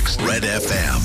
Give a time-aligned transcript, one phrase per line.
[0.00, 1.00] Red FM.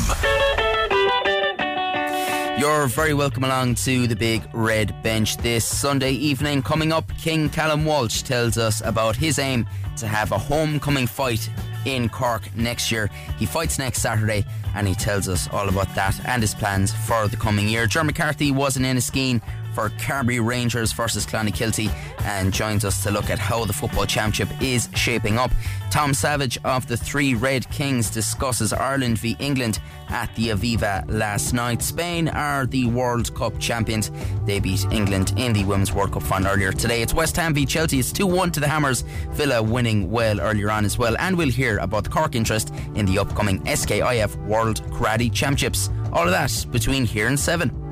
[2.57, 6.63] You're very welcome along to the big red bench this Sunday evening.
[6.63, 11.49] Coming up, King Callum Walsh tells us about his aim to have a homecoming fight
[11.83, 13.09] in Cork next year.
[13.37, 14.45] He fights next Saturday
[14.75, 17.87] and he tells us all about that and his plans for the coming year.
[17.87, 19.41] Ger McCarthy wasn't in Enniskeane
[19.75, 24.49] for Carbery Rangers versus Clonakilty and joins us to look at how the football championship
[24.61, 25.51] is shaping up.
[25.91, 29.79] Tom Savage of the Three Red Kings discusses Ireland v England
[30.09, 31.81] at the Aviva last night.
[31.81, 34.11] Spain are the World Cup champions.
[34.45, 37.01] They beat England in the Women's World Cup final earlier today.
[37.01, 37.99] It's West Ham v Chelsea.
[37.99, 39.01] It's 2 1 to the Hammers.
[39.31, 41.15] Villa winning well earlier on as well.
[41.19, 45.89] And we'll hear about the Cork interest in the upcoming SKIF World Karate Championships.
[46.13, 47.84] All of that between here and 7.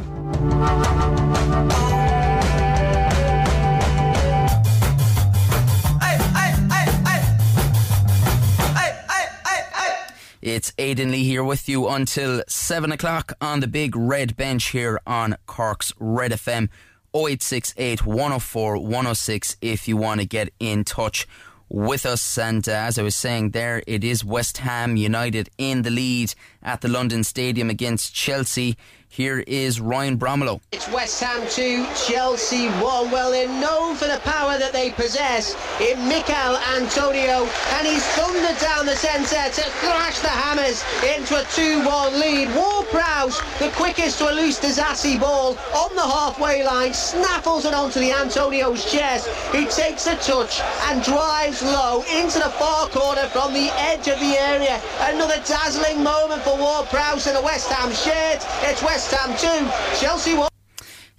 [10.46, 15.00] It's Aidan Lee here with you until 7 o'clock on the big red bench here
[15.08, 16.70] on Cork's Red FM
[17.16, 21.28] 0868 104 106 if you want to get in touch
[21.70, 22.38] with us.
[22.38, 26.36] And uh, as I was saying there, it is West Ham United in the lead
[26.64, 28.78] at the London Stadium against Chelsea.
[29.14, 30.60] Here is Ryan Bromelow.
[30.72, 32.82] It's West Ham 2, Chelsea 1.
[33.12, 37.46] Well, they're known for the power that they possess in Michail Antonio,
[37.78, 42.56] and he's thundered down the centre to thrash the Hammers into a 2 1 lead.
[42.56, 48.00] Ward-Prowse, the quickest to a loose Disasi ball on the halfway line, snaffles it onto
[48.00, 49.30] the Antonio's chest.
[49.54, 54.20] He takes a touch and drives low into the far corner from the edge of
[54.20, 54.82] the area.
[55.02, 58.46] Another dazzling moment for Ward-Prowse in a West Ham shirt.
[58.70, 60.48] It's West West Ham 2, Chelsea 1.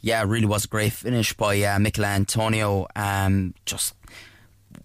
[0.00, 2.86] Yeah, it really was a great finish by uh, Michail Antonio.
[2.94, 3.94] Um, just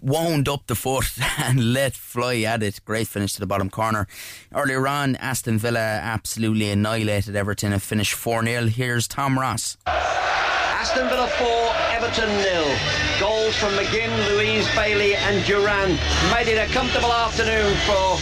[0.02, 1.06] wound up the foot
[1.38, 2.81] and let fly at it.
[2.83, 4.08] Great finish to the bottom corner.
[4.53, 8.66] Earlier on, Aston Villa absolutely annihilated Everton and finished 4 0.
[8.66, 9.78] Here's Tom Ross.
[9.86, 11.47] Aston Villa 4,
[11.91, 12.75] Everton nil.
[13.19, 15.90] Goals from McGinn, Leon Bailey, and Duran
[16.34, 18.18] made it a comfortable afternoon for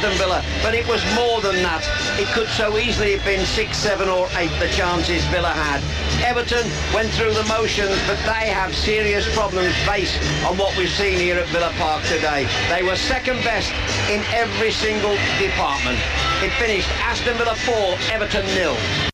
[0.00, 1.84] Aston Villa, but it was more than that.
[2.18, 5.84] It could so easily have been six, seven, or eight the chances Villa had.
[6.24, 10.16] Everton went through the motions, but they have serious problems based
[10.46, 12.48] on what we've seen here at Villa Park today.
[12.70, 13.72] They were second best
[14.08, 15.98] in every single department.
[16.40, 19.09] It finished Aston Villa 4, Everton nil.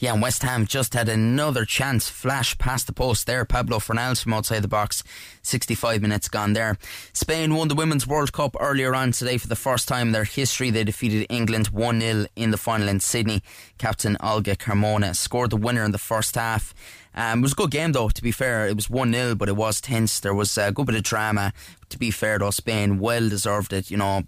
[0.00, 3.44] Yeah, and West Ham just had another chance flash past the post there.
[3.44, 5.04] Pablo Fornals from outside the box.
[5.42, 6.78] 65 minutes gone there.
[7.12, 10.24] Spain won the Women's World Cup earlier on today for the first time in their
[10.24, 10.70] history.
[10.70, 13.42] They defeated England 1 0 in the final in Sydney.
[13.76, 16.72] Captain Olga Carmona scored the winner in the first half.
[17.14, 18.66] Um, it was a good game though, to be fair.
[18.68, 20.18] It was 1 0, but it was tense.
[20.18, 21.52] There was a good bit of drama.
[21.90, 23.90] To be fair though, Spain well deserved it.
[23.90, 24.22] You know,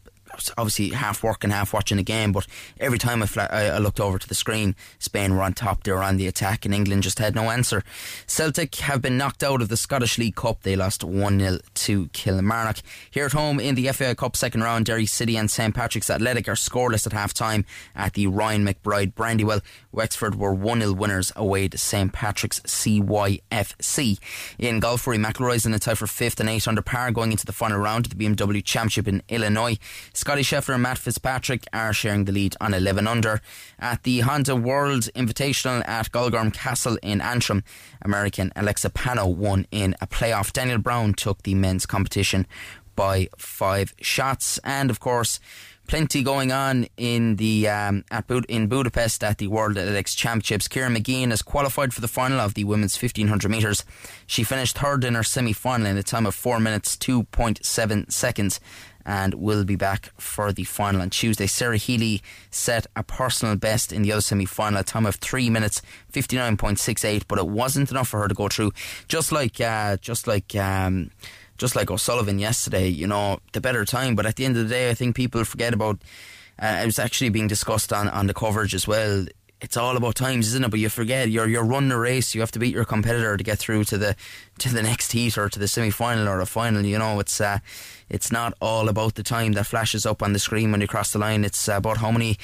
[0.57, 2.33] obviously half working, half watching the game.
[2.33, 2.47] But
[2.79, 5.83] every time I, I, looked over to the screen, Spain were on top.
[5.83, 7.83] They were on the attack, and England just had no answer.
[8.27, 10.63] Celtic have been knocked out of the Scottish League Cup.
[10.63, 12.79] They lost 1 0 to Kilmarnock.
[13.11, 16.49] Here at home in the FAI Cup second round, Derry City and St Patrick's Athletic
[16.49, 17.65] are scoreless at half time
[17.95, 19.61] at the Ryan McBride Brandywell.
[19.93, 24.19] Wexford were 1 0 winners away to St Patrick's CYFC.
[24.59, 27.47] In golf, Rory McIlroy's in a tie for fifth and eight under par going into
[27.47, 29.79] the final round of the BMW Championship in Illinois.
[30.23, 33.41] Scotty Scheffler and Matt Fitzpatrick are sharing the lead on 11 under.
[33.81, 37.65] At the Handa World Invitational at Galgorm Castle in Antrim,
[38.03, 40.53] American Alexa Pano won in a playoff.
[40.53, 42.47] Daniel Brown took the men's competition
[42.95, 44.61] by five shots.
[44.63, 45.41] And of course,
[45.89, 50.69] plenty going on in the um, at Bud- in Budapest at the World Athletics Championships.
[50.69, 53.85] Ciara Mageean has qualified for the final of the women's 1500 metres.
[54.27, 58.61] She finished third in her semi final in a time of 4 minutes 2.7 seconds
[59.05, 61.47] and will be back for the final on Tuesday.
[61.47, 65.51] Sarah Healy set a personal best in the other semi final, a time of 3
[65.51, 65.83] minutes
[66.13, 68.73] 59.68, but it wasn't enough for her to go through.
[69.09, 71.11] Just like, uh, just like, um,
[71.59, 74.15] just like O'Sullivan yesterday, you know, the better time.
[74.15, 76.01] But at the end of the day, I think people forget about.
[76.59, 79.25] Uh, it was actually being discussed on, on the coverage as well
[79.63, 80.71] it's all about times, isn't it?
[80.71, 82.35] But you forget you're you're running a race.
[82.35, 84.17] You have to beat your competitor to get through to the
[84.59, 86.85] to the next heat or to the semi final or a final.
[86.85, 87.61] You know, it's uh,
[88.11, 91.13] it's not all about the time that flashes up on the screen when you cross
[91.13, 91.45] the line.
[91.45, 92.37] It's about how many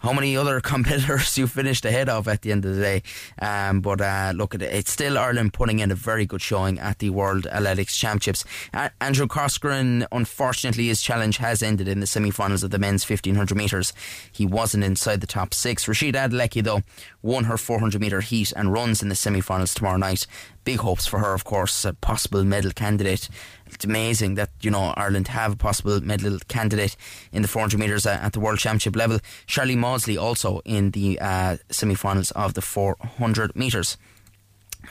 [0.00, 3.02] how many other competitors you finished ahead of at the end of the day.
[3.40, 7.10] Um, but uh, look, it's still Ireland putting in a very good showing at the
[7.10, 8.44] World Athletics Championships.
[8.72, 13.56] Uh, Andrew Coscoran, unfortunately, his challenge has ended in the semi-finals of the men's 1500
[13.56, 13.92] metres.
[14.30, 15.86] He wasn't inside the top six.
[15.86, 16.82] Rhasidat Adeleke, though,
[17.22, 20.26] won her 400 metre heat and runs in the semi-finals tomorrow night
[20.68, 23.30] big hopes for her, of course, a possible medal candidate.
[23.72, 26.96] It's amazing that you know Ireland have a possible medal candidate
[27.32, 29.20] in the 400 metres at the World Championship level.
[29.46, 33.96] Sharlene Mawdsley also in the uh, semi-finals of the 400 metres.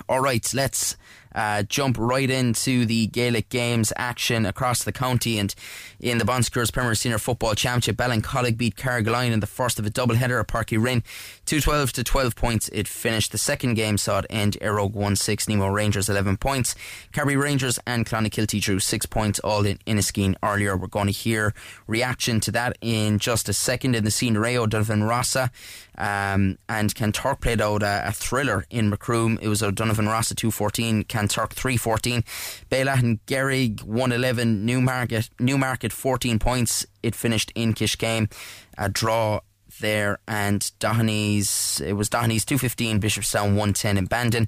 [0.08, 0.96] All right, let's
[1.38, 5.54] uh, jump right into the Gaelic Games action across the county and
[6.00, 7.96] in the Bon Secours Premier Senior Football Championship.
[7.96, 11.04] Ballincollig beat Carrigaline in the first of a double header at Páirc Uí Rinn.
[11.46, 13.32] 212 to 12 points it finished.
[13.32, 16.76] The second game saw it end Éire Óg 1 6, Nemo Rangers 11 points.
[17.14, 20.76] Carbery Rangers and Clonakilty drew 6 points all in Enniskeane earlier.
[20.76, 21.54] We're going to hear
[21.86, 24.38] reaction to that in just a second in the scene.
[24.38, 25.52] Rayo Donovan Rossa
[25.98, 29.40] um, and Kanturk played out a, a, thriller in Macroom.
[29.42, 32.24] It was O'Donovan Rossa 214, Kanturk 314.
[32.70, 36.86] Bela and Gerrig 111, Newmarket, Newmarket 14 points.
[37.04, 38.32] It finished in Kishcame.
[38.78, 39.42] A draw
[39.80, 40.20] there.
[40.28, 44.48] And Dohenys it was Dohenys 215 Bishopstown 110 in Bandon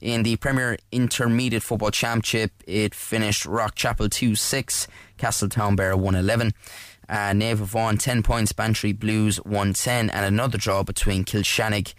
[0.00, 4.86] in the Premier Intermediate Football Championship it finished Rockchapel 2-6
[5.18, 6.52] Castletownbere 111
[7.08, 11.94] uh, Naomh Abán 10 points, Bantry Blues 110, and another draw between Kilshannig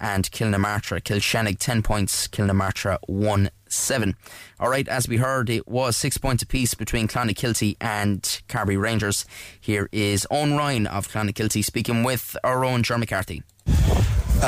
[0.00, 1.02] and Kilnamartyra.
[1.02, 4.14] Kilshannig 10 points, Kilnamartyra 1 7.
[4.60, 9.24] Alright, as we heard, it was 6 points apiece between Clonakilty and Carbery Rangers.
[9.60, 13.42] Here is Owen Ryan of Clonakilty speaking with our own Jeremy McCarthy.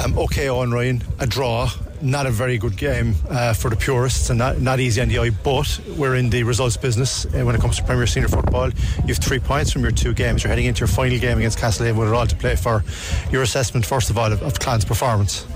[0.04, 1.70] Um, okay, Owen Ryan, a draw
[2.02, 5.18] not a very good game uh, for the purists and not, not easy on the
[5.18, 8.70] eye, but we're in the results business uh, when it comes to Premier Senior football.
[8.70, 10.42] You have three points from your two games.
[10.42, 12.84] You're heading into your final game against Castlehaven with it all to play for.
[13.30, 15.46] Your assessment, first of all, of, of Clan's performance.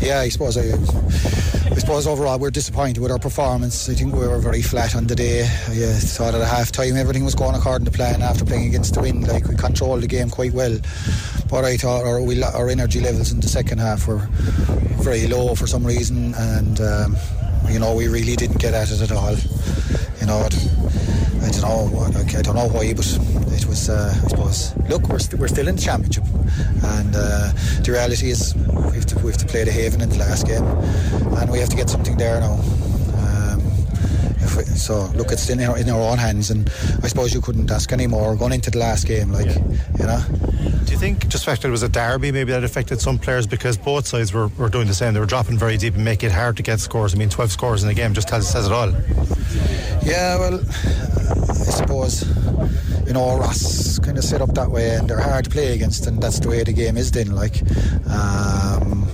[0.00, 3.88] Yeah, I suppose I, I suppose overall we're disappointed with our performance.
[3.88, 5.42] I think we were very flat on the day.
[5.42, 8.94] I uh, thought at half time everything was going according to plan after playing against
[8.94, 9.28] the wind.
[9.28, 10.78] Like we controlled the game quite well,
[11.48, 12.20] but I thought our,
[12.54, 14.22] our energy levels in the second half were
[15.02, 17.16] very low for some reason, and um,
[17.68, 19.36] you know we really didn't get at it at all.
[20.20, 20.46] You know,
[21.42, 23.06] I don't know, I don't know why, but
[23.58, 23.88] it was.
[23.88, 24.74] Uh, I suppose.
[24.88, 26.24] Look, we're, st- we're still in the championship,
[26.96, 27.52] and uh,
[27.82, 30.46] the reality is we have, to, we have to play the Haven in the last
[30.46, 30.64] game,
[31.38, 32.56] and we have to get something there now.
[33.16, 33.58] We,
[34.82, 36.68] so look, it's in our, in our own hands, and
[37.02, 39.58] I suppose you couldn't ask any more going into the last game, like yeah.
[39.98, 40.20] you know.
[40.84, 43.18] Do you think just the fact that it was a derby maybe that affected some
[43.18, 45.14] players because both sides were, were doing the same?
[45.14, 47.14] They were dropping very deep and making it hard to get scores.
[47.14, 48.90] I mean, 12 scores in a game just tells, says it all.
[50.02, 52.24] Yeah, well, I suppose
[53.06, 56.06] you know Ross kind of set up that way, and they're hard to play against,
[56.08, 57.12] and that's the way the game is.
[57.12, 57.62] Then, like.
[58.10, 59.08] Um,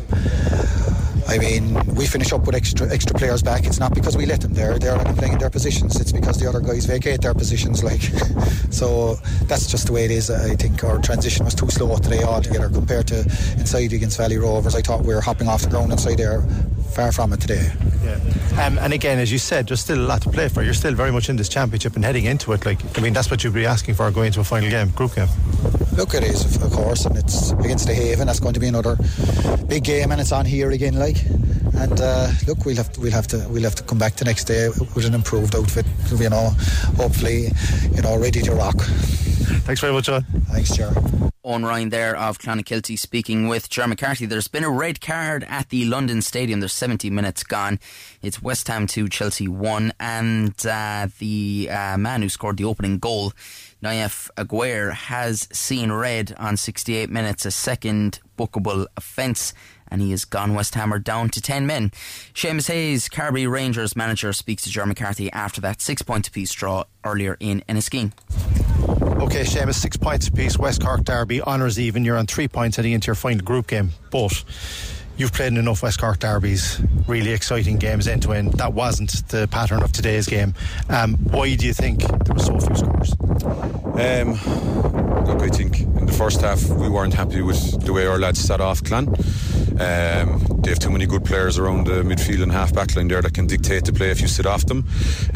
[1.29, 3.67] I mean, we finish up with extra extra players back.
[3.67, 6.01] It's not because we let them there; they're not playing in their positions.
[6.01, 7.85] It's because the other guys vacate their positions.
[7.85, 8.01] Like,
[8.71, 10.31] so that's just the way it is.
[10.31, 13.21] I think our transition was too slow today altogether compared to
[13.59, 14.75] inside against Valley Rovers.
[14.75, 16.43] I thought we were hopping off the ground inside there.
[16.95, 17.71] Far from it today.
[18.03, 18.67] Yeah.
[18.67, 20.63] Um, and again, as you said, there's still a lot to play for.
[20.63, 22.65] You're still very much in this championship and heading into it.
[22.65, 25.15] Like, I mean, that's what you'd be asking for going into a final game, group
[25.15, 25.29] game.
[25.99, 28.29] Look, it is, of course, and it's against the Haven.
[28.29, 28.97] That's going to be another
[29.67, 30.95] big game, and it's on here again.
[30.95, 31.21] Like,
[31.75, 34.25] and uh, look, we'll have to, we'll have to we'll have to come back the
[34.25, 35.87] next day with an improved outfit.
[36.15, 36.51] You know,
[36.97, 37.49] hopefully,
[37.93, 38.77] you know, ready to rock.
[39.67, 40.23] Thanks very much, John.
[40.53, 40.93] Thanks, Chair.
[41.49, 44.27] Owen Ryan there of Clonakilty speaking with Ger McCarthy.
[44.27, 46.61] There's been a red card at the London Stadium.
[46.61, 47.81] There's 70 minutes gone.
[48.21, 49.95] It's West Ham 2, Chelsea 1.
[49.99, 53.33] And uh, the uh, man who scored the opening goal,
[53.83, 59.55] Nayef Aguerd, has seen red on 68 minutes, a second bookable offence
[59.91, 61.91] and he has gone West Hammer down to 10 men.
[62.35, 66.85] Seamus Hayes, Carbery Rangers manager, speaks to Ger McCarthy after that six point apiece draw
[67.05, 68.13] earlier in Enniskeane.
[69.23, 72.05] Okay, Seamus, six points apiece, West Cork Derby, honours even.
[72.05, 74.45] You're on three points heading into your final group game, but
[75.19, 78.55] you've played in enough West Cork derbies, really exciting games end to end.
[78.55, 80.55] That wasn't the pattern of today's game.
[80.89, 83.13] Um, why do you think there were so few scores?
[83.99, 84.35] Um,
[85.27, 88.39] look, I think in the first half we weren't happy with the way our lads
[88.39, 89.13] set off Clan.
[89.79, 93.23] Um, they have too many good players around the midfield and half back line there
[93.23, 94.85] that can dictate the play if you sit off them.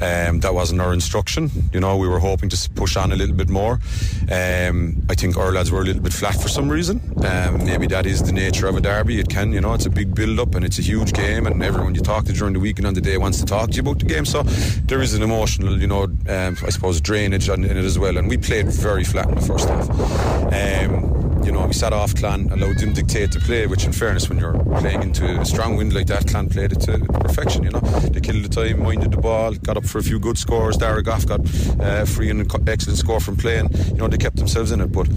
[0.01, 1.51] Um, that wasn't our instruction.
[1.73, 3.81] You know, we were hoping to push on a little bit more.
[4.31, 7.01] Um, I think our lads were a little bit flat for some reason.
[7.25, 9.21] Um, maybe that is the nature of a derby.
[9.21, 11.63] It can, you know, it's a big build up and it's a huge game, and
[11.63, 13.77] everyone you talk to during the week and on the day wants to talk to
[13.77, 14.25] you about the game.
[14.25, 18.17] So there is an emotional, you know, um, I suppose drainage in it as well.
[18.17, 21.12] And we played very flat in the first half.
[21.45, 24.39] You know, we sat off Clan, allowed them dictate the play, which in fairness, when
[24.39, 27.81] you're playing into a strong wind like that, Clan played it to perfection, you know.
[27.81, 30.77] They killed the time, minded the ball, got up for a few good scores.
[30.77, 31.41] Dara Goff got
[31.81, 33.71] uh, free and excellent score from playing.
[33.89, 35.09] You know, they kept themselves in it, but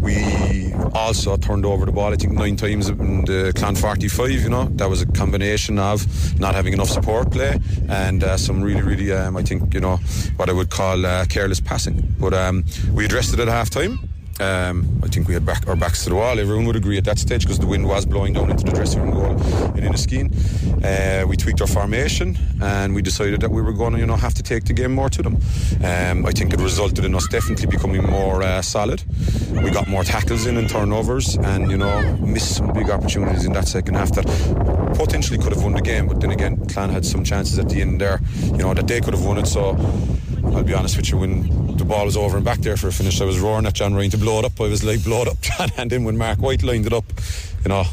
[0.00, 4.50] we also turned over the ball, I think, nine times in the Clan 45, you
[4.50, 4.64] know.
[4.74, 6.06] That was a combination of
[6.38, 7.58] not having enough support play
[7.88, 9.96] and uh, some really, really, um, I think, you know,
[10.36, 12.14] what I would call uh, careless passing.
[12.18, 14.09] But um, we addressed it at half time
[14.40, 16.38] um, I think we had back our backs to the wall.
[16.38, 19.02] Everyone would agree at that stage because the wind was blowing down into the dressing
[19.02, 20.30] room goal and in Enniskeane.
[20.84, 24.16] Uh, we tweaked our formation and we decided that we were going to, you know,
[24.16, 25.36] have to take the game more to them.
[25.84, 29.02] Um, I think it resulted in us definitely becoming more uh, solid.
[29.50, 33.52] We got more tackles in and turnovers, and you know, missed some big opportunities in
[33.52, 34.26] that second half that
[34.96, 36.06] potentially could have won the game.
[36.06, 39.00] But then again, Clan had some chances at the end there, you know, that they
[39.00, 39.46] could have won it.
[39.46, 39.76] So
[40.44, 42.92] I'll be honest with you, when the ball was over and back there for a
[42.92, 44.60] finish, I was roaring at John Ryan to blow it up.
[44.60, 45.70] I was like, blow it up, John.
[45.76, 47.04] And then when Mark White lined it up,
[47.64, 47.84] you know,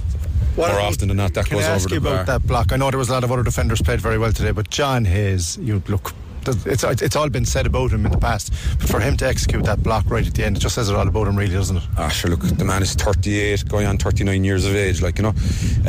[0.56, 1.70] what more often than not, that goes over the bar.
[1.70, 2.72] Can I ask you about that block?
[2.74, 5.06] I know there was a lot of other defenders played very well today, but John
[5.06, 6.14] Hayes, you look
[6.48, 9.64] it's it's all been said about him in the past, but for him to execute
[9.66, 11.78] that block right at the end, it just says it all about him, really, doesn't
[11.78, 11.84] it?
[11.98, 12.32] Ah, sure.
[12.32, 15.02] Look, the man is 38, going on 39 years of age.
[15.02, 15.34] Like you know,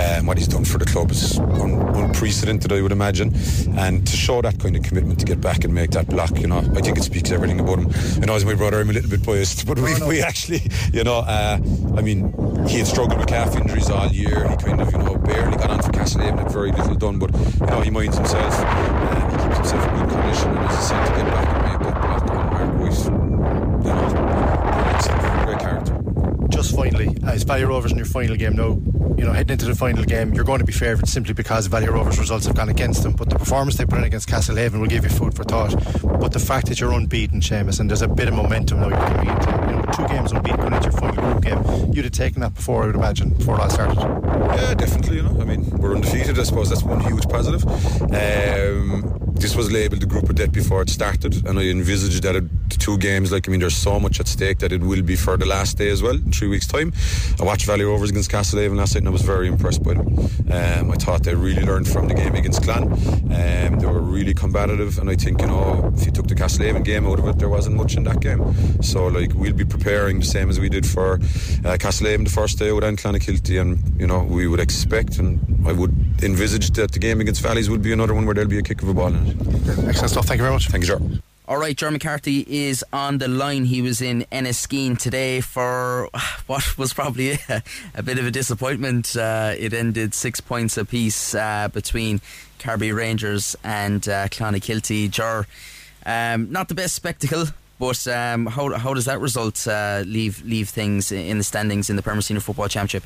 [0.00, 3.34] um, what he's done for the club is un- unprecedented, I would imagine.
[3.76, 6.46] And to show that kind of commitment to get back and make that block, you
[6.46, 7.88] know, I think it speaks everything about him.
[8.22, 10.62] I know as my brother, I'm a little bit biased, but we, we actually,
[10.92, 11.58] you know, uh,
[11.96, 12.32] I mean,
[12.66, 14.48] he had struggled with calf injuries all year.
[14.48, 17.32] He kind of, you know, barely got on for Castlehaven, had very little done, but
[17.34, 18.54] you know, he minds himself.
[18.56, 21.78] Uh, he keeps himself in good condition and I said to get back and make
[21.93, 23.05] that block on Mark White
[23.85, 25.95] you know great character
[26.49, 28.78] just finally as Valley Rovers in your final game now?
[29.17, 31.88] You know heading into the final game you're going to be favoured simply because Valley
[31.88, 34.87] Rovers results have gone against them but the performance they put in against Castlehaven will
[34.87, 35.75] give you food for thought.
[36.21, 39.23] But the fact that you're unbeaten Seamus and there's a bit of momentum now you're
[39.23, 42.12] be into you know two games unbeaten going into your final group game you'd have
[42.12, 43.99] taken that before I would imagine before it all started.
[43.99, 45.40] Yeah definitely you know.
[45.40, 46.71] I mean we're undefeated I suppose.
[46.71, 47.64] That's one huge positive.
[48.12, 52.33] Um, this was labelled the group of death before it started, and I envisaged that
[52.33, 55.16] the two games, like I mean, there's so much at stake that it will be
[55.16, 56.92] for the last day as well, in three weeks' time.
[57.40, 60.09] I watched Valley Rovers against Castlehaven last night, and I was very impressed by them.
[60.50, 62.85] Um, I thought they really learned from the game against Clan.
[62.85, 66.85] Um, they were really combative, and I think you know if you took the Castlehaven
[66.85, 68.42] game out of it, there wasn't much in that game.
[68.83, 72.59] So like we'll be preparing the same as we did for uh, Castlehaven the first
[72.59, 76.99] day and Clonakilty, and you know we would expect, and I would envisage that the
[76.99, 79.09] game against Valleys would be another one where there'll be a kick of a ball
[79.09, 79.27] in it.
[79.88, 80.26] Excellent stuff.
[80.26, 80.68] Thank you very much.
[80.68, 81.20] Thank you, sir.
[81.49, 83.64] All right, Ger McCarthy is on the line.
[83.64, 86.11] He was in Enniskeane today for
[86.47, 87.62] what was probably a,
[87.94, 89.16] a bit of a disappointment.
[89.16, 92.20] Uh, it ended six points apiece uh, between
[92.58, 95.11] Carbery Rangers and uh, Clonakilty.
[95.11, 95.47] Ger,
[96.04, 97.47] um, not the best spectacle,
[97.78, 101.97] but um, how, how does that result uh, leave leave things in the standings in
[101.97, 103.04] the Premier Senior Football Championship?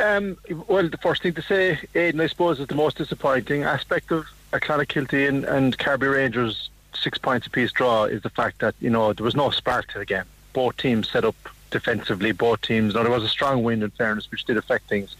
[0.00, 0.36] Um,
[0.66, 4.26] well, the first thing to say, Aidan, I suppose, is the most disappointing aspect of
[4.52, 8.90] a Clonakilty and, and Carbery Rangers six points apiece draw is the fact that you
[8.90, 10.24] know there was no spark to the game.
[10.52, 11.36] Both teams set up
[11.70, 12.32] defensively.
[12.32, 12.94] Both teams.
[12.94, 15.16] Now there was a strong wind in fairness, which did affect things.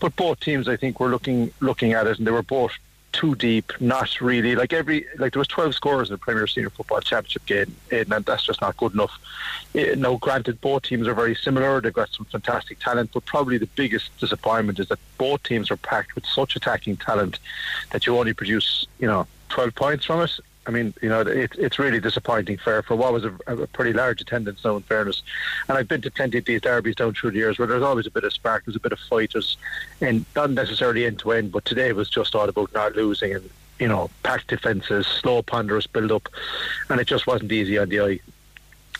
[0.00, 2.72] But both teams, I think, were looking looking at it, and they were both
[3.14, 3.72] too deep.
[3.80, 7.46] Not really like every like there was twelve scores in the Premier Senior Football Championship
[7.46, 9.12] game, and that's just not good enough.
[9.74, 11.80] Eh, now, granted, both teams are very similar.
[11.80, 15.76] They've got some fantastic talent, but probably the biggest disappointment is that both teams are
[15.76, 17.38] packed with such attacking talent
[17.92, 20.32] that you only produce, you know, twelve points from it.
[20.66, 23.92] I mean, you know, it's it's really disappointing for for what was a, a, pretty
[23.92, 24.76] large attendance now.
[24.76, 25.22] In fairness,
[25.68, 28.06] and I've been to plenty of these derbies down through the years where there's always
[28.06, 29.58] a bit of spark, there's a bit of fight, there's,
[30.00, 33.50] and not necessarily end to end, but today was just all about not losing and
[33.78, 36.28] you know packed defences, slow ponderous build up,
[36.88, 38.20] and it just wasn't easy on the eye.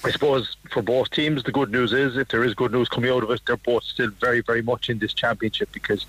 [0.05, 3.11] I suppose for both teams, the good news is if there is good news coming
[3.11, 6.05] out of it, they're both still very, very much in this championship because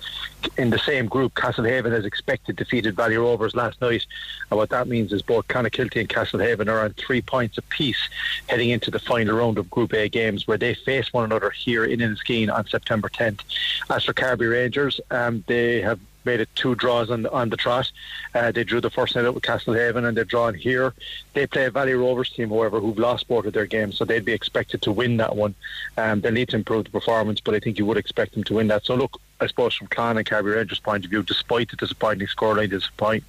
[0.58, 4.04] in the same group, Castlehaven has expected defeated Valley Rovers last night.
[4.50, 8.10] And what that means is both Clonakilty and Castlehaven are on three points apiece
[8.50, 11.86] heading into the final round of Group A games where they face one another here
[11.86, 13.40] in Enniskeane on September 10th.
[13.88, 17.56] As for Carbery Rangers, um, they have made it two draws on the, on the
[17.56, 17.90] trot.
[18.34, 20.92] Uh, they drew the first night out with Castlehaven and they've drawn here.
[21.32, 24.24] They play a Valley Rovers team, however, who've lost both of their games, so they'd
[24.24, 25.54] be expected to win that one.
[25.96, 28.54] Um, they need to improve the performance, but I think you would expect them to
[28.54, 28.84] win that.
[28.84, 32.26] So look, I suppose from Clan and Carbery Rangers' point of view, despite the disappointing
[32.26, 33.24] scoreline, disappoint,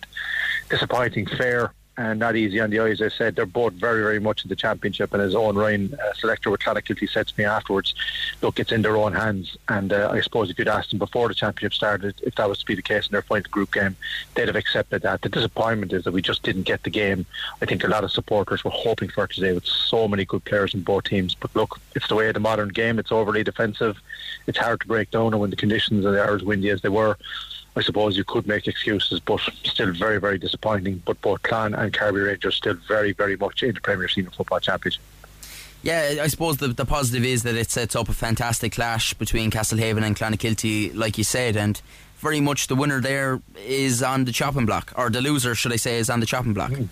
[0.69, 3.01] disappointing fair and not easy on the eyes.
[3.01, 6.13] I said they're both very, very much in the championship, and as Owen Ryan, uh,
[6.13, 7.95] selector with Clonakilty, said to me afterwards,
[8.41, 9.57] look, it's in their own hands.
[9.67, 12.59] And uh, I suppose if you'd asked them before the championship started, if that was
[12.59, 13.95] to be the case in their final group game,
[14.35, 15.21] they'd have accepted that.
[15.23, 17.25] The disappointment is that we just didn't get the game.
[17.61, 20.75] I think a lot of supporters were hoping for today with so many good players
[20.75, 21.33] in both teams.
[21.33, 22.99] But look, it's the way of the modern game.
[22.99, 23.97] It's overly defensive.
[24.45, 27.17] It's hard to break down, and when the conditions are as windy as they were,
[27.77, 31.03] I suppose you could make excuses, but still very, very disappointing.
[31.05, 34.59] But both Clan and Carbery Rangers still very, very much in the Premier Senior Football
[34.59, 35.01] Championship.
[35.83, 39.51] Yeah, I suppose the, the positive is that it sets up a fantastic clash between
[39.51, 41.79] Castlehaven and Clonakilty, like you said, and
[42.17, 45.75] very much the winner there is on the chopping block, or the loser, should I
[45.75, 46.71] say, is on the chopping block.
[46.71, 46.87] Mm.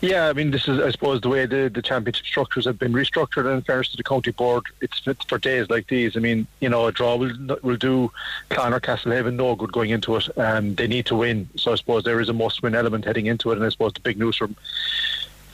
[0.00, 2.92] Yeah, I mean, this is, I suppose, the way the, the championship structures have been
[2.92, 3.46] restructured.
[3.46, 6.16] And in fairness to the county board, it's for days like these.
[6.16, 8.12] I mean, you know, a draw will will do
[8.50, 10.38] Clan or Castlehaven no good going into it.
[10.38, 13.50] Um, they need to win, so I suppose there is a must-win element heading into
[13.50, 13.56] it.
[13.56, 14.54] And I suppose the big news from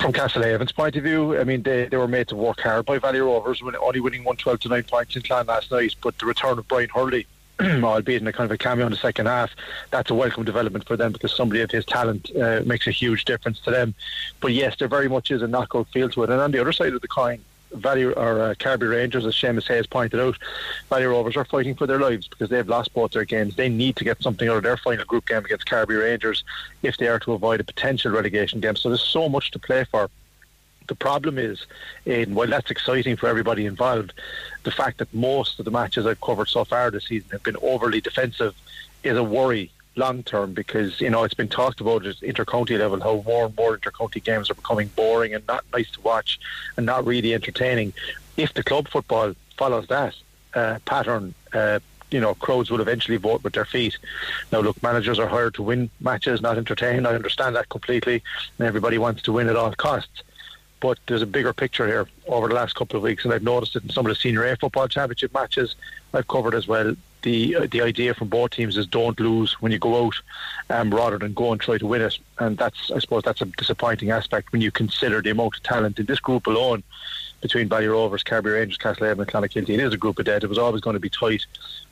[0.01, 2.99] from Castlehaven's point of view, I mean, they, they were made to work hard by
[2.99, 5.95] Valley Rovers, only winning 112 to 9 points in Clan last night.
[6.03, 7.27] But the return of Brian Hurley
[7.85, 9.51] albeit in a kind of a cameo in the second half,
[9.91, 13.25] that's a welcome development for them because somebody of his talent uh, makes a huge
[13.25, 13.95] difference to them.
[14.41, 16.31] But yes, there very much is a knockout feel to it.
[16.31, 17.41] And on the other side of the coin,
[17.73, 20.37] Valley or uh, Carbery Rangers, as Seamus Hayes pointed out,
[20.89, 23.57] Valley Rovers are fighting for their lives because they've lost both their games.
[23.57, 26.45] They need to get something out of their final group game against Carbery Rangers
[26.83, 28.77] if they are to avoid a potential relegation game.
[28.77, 30.11] So there's so much to play for.
[30.87, 31.67] The problem is,
[32.05, 34.13] and while that's exciting for everybody involved,
[34.65, 37.57] the fact that most of the matches I've covered so far this season have been
[37.63, 38.55] overly defensive
[39.03, 43.01] is a worry long term because you know it's been talked about at intercounty level
[43.01, 46.41] how more and more intercounty games are becoming boring and not nice to watch
[46.77, 47.93] and not really entertaining.
[48.37, 50.15] If the club football follows that
[50.55, 51.79] uh, pattern, uh,
[52.11, 53.97] you know, crowds will eventually vote with their feet.
[54.53, 57.07] Now, look, managers are hired to win matches, not entertain.
[57.07, 58.23] I understand that completely,
[58.59, 60.23] and everybody wants to win at all costs
[60.85, 63.75] but there's a bigger picture here over the last couple of weeks, and I've noticed
[63.75, 65.77] it in some of the senior A football championship matches
[66.13, 66.95] I've covered as well.
[67.23, 70.17] The uh, the idea from both teams is don't lose when you go out,
[70.69, 73.47] um, rather than go and try to win it, and that's I suppose that's a
[73.47, 76.83] disappointing aspect when you consider the amount of talent in this group alone
[77.45, 79.69] between Valley Rovers, Carbery Rangers, Castlehaven and Clonakilty.
[79.69, 80.45] It is a group of dead.
[80.45, 81.45] It was always going to be tight,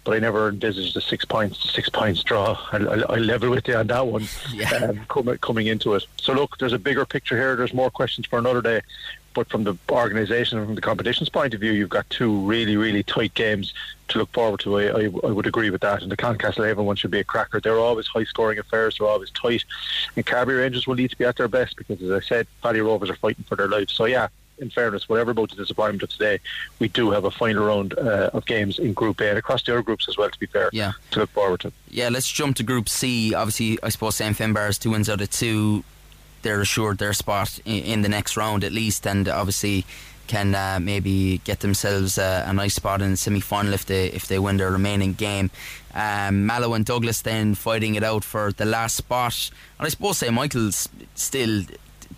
[0.03, 2.59] but I never envisaged a six points six points draw.
[2.73, 4.73] I, I, I level with you on that one yeah.
[4.77, 6.07] um, coming, coming into it.
[6.17, 7.55] So look, there's a bigger picture here.
[7.55, 8.81] There's more questions for another day.
[9.35, 13.03] But from the organisation from the competition's point of view, you've got two really, really
[13.03, 13.75] tight games
[14.09, 14.79] to look forward to.
[14.79, 16.03] I, I, I would agree with that.
[16.03, 17.61] And the Cloncaster one should be a cracker.
[17.61, 19.65] They're always high scoring affairs, they're always tight.
[20.17, 22.81] And Carbery Rangers will need to be at their best because, as I said, Valley
[22.81, 23.93] Rovers are fighting for their lives.
[23.93, 24.29] So, yeah,
[24.63, 26.39] in fairness, whatever about the disappointment of today,
[26.79, 29.73] we do have a final round uh, of games in Group A and across the
[29.73, 30.31] other groups as well.
[30.31, 31.73] To be fair, yeah, to look forward to.
[31.91, 33.35] Yeah, let's jump to Group C.
[33.35, 35.85] Obviously, I suppose St Finbarr's two wins out of two,
[36.43, 39.85] they're assured their spot in, in the next round at least, and obviously
[40.29, 44.07] can uh, maybe get themselves uh, a nice spot in the semi final if they
[44.07, 45.51] if they win their remaining game.
[45.95, 50.19] Um, Mallow and Douglas then fighting it out for the last spot, and I suppose
[50.19, 51.65] St Michael's still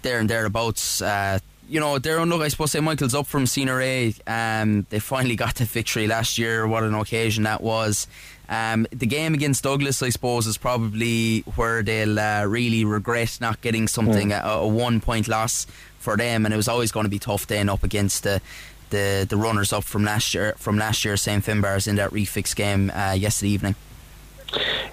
[0.03, 1.03] there and thereabouts.
[1.03, 2.43] Uh, you know, they're on look.
[2.43, 4.15] I suppose St Michael's up from Senior A.
[4.27, 6.67] Um, they finally got the victory last year.
[6.67, 8.07] What an occasion that was!
[8.49, 13.61] Um, the game against Douglas, I suppose, is probably where they'll uh, really regret not
[13.63, 14.45] getting something mm.
[14.45, 15.67] a, a, one point loss
[15.99, 16.45] for them.
[16.45, 18.41] And it was always going to be tough then up against the
[18.91, 22.55] the, the runners up from last year from last year St Finbarr's in that refix
[22.55, 23.75] game uh, yesterday evening.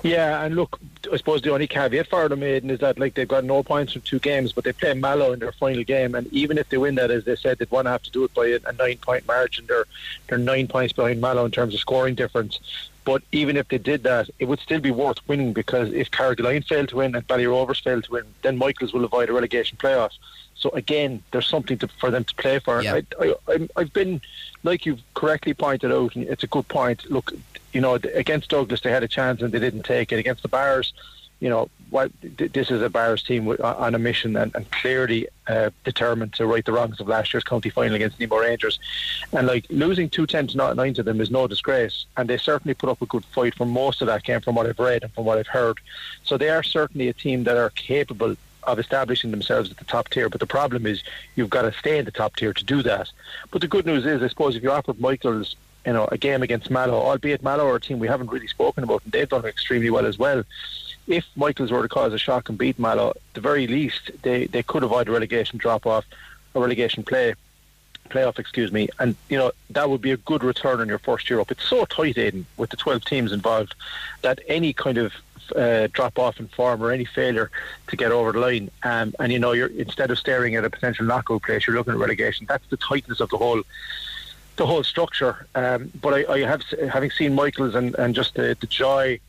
[0.04, 0.80] Yeah, and look,
[1.12, 3.94] I suppose the only caveat for them, Aidan, is that like they've got no points
[3.94, 6.78] from two games, but they play Mallow in their final game, and even if they
[6.78, 8.74] win that, as they said, they'd want to have to do it by a, a
[8.74, 9.66] nine-point margin.
[9.68, 9.86] They're
[10.28, 12.60] they're nine points behind Mallow in terms of scoring difference.
[13.04, 16.66] But even if they did that, it would still be worth winning because if Carrigaline
[16.66, 19.78] failed to win and Valley Rovers failed to win, then Michaels will avoid a relegation
[19.78, 20.12] playoff.
[20.56, 22.82] So again, there's something to, for them to play for.
[22.84, 23.02] Yeah.
[23.20, 24.22] I, I've been,
[24.64, 27.10] like you've correctly pointed out, and it's a good point.
[27.10, 27.34] Look,
[27.74, 30.20] you know, against Douglas they had a chance and they didn't take it.
[30.20, 30.94] Against the Bars,
[31.42, 31.70] you know,
[32.38, 36.64] this is a Bars team on a mission and, and clearly uh, determined to right
[36.64, 38.80] the wrongs of last year's county final against Nemo Rangers.
[39.34, 42.38] And like losing two ten to not nine to them is no disgrace, and they
[42.38, 45.04] certainly put up a good fight for most of that game, from what I've read
[45.04, 45.80] and from what I've heard.
[46.24, 50.08] So they are certainly a team that are capable of establishing themselves at the top
[50.10, 50.30] tier.
[50.30, 51.04] But the problem is
[51.36, 53.12] you've got to stay in the top tier to do that.
[53.50, 56.44] But the good news is, I suppose, if you offered Michaels, you know, a game
[56.44, 59.46] against Mallow, albeit Mallow are a team we haven't really spoken about, and they've done
[59.46, 60.44] extremely well as well.
[61.12, 64.64] If Michaels were to cause a shock and beat Mallow, the very least, they, they
[64.64, 66.06] could avoid a relegation drop off,
[66.56, 67.36] a relegation play
[68.10, 71.30] playoff, excuse me, and you know that would be a good return on your first
[71.30, 71.50] year up.
[71.52, 73.74] It's so tight, Aidan, with the twelve teams involved,
[74.22, 75.14] that any kind of
[75.56, 77.50] uh, drop off in form or any failure
[77.88, 78.70] to get over the line.
[78.84, 81.94] Um, and you know, you're instead of staring at a potential knockout place, you're looking
[81.94, 82.46] at relegation.
[82.48, 83.64] That's the tightness of the whole
[84.58, 85.48] the whole structure.
[85.56, 89.20] Um, but I, I, have, having seen Michaels and, and just the, the joy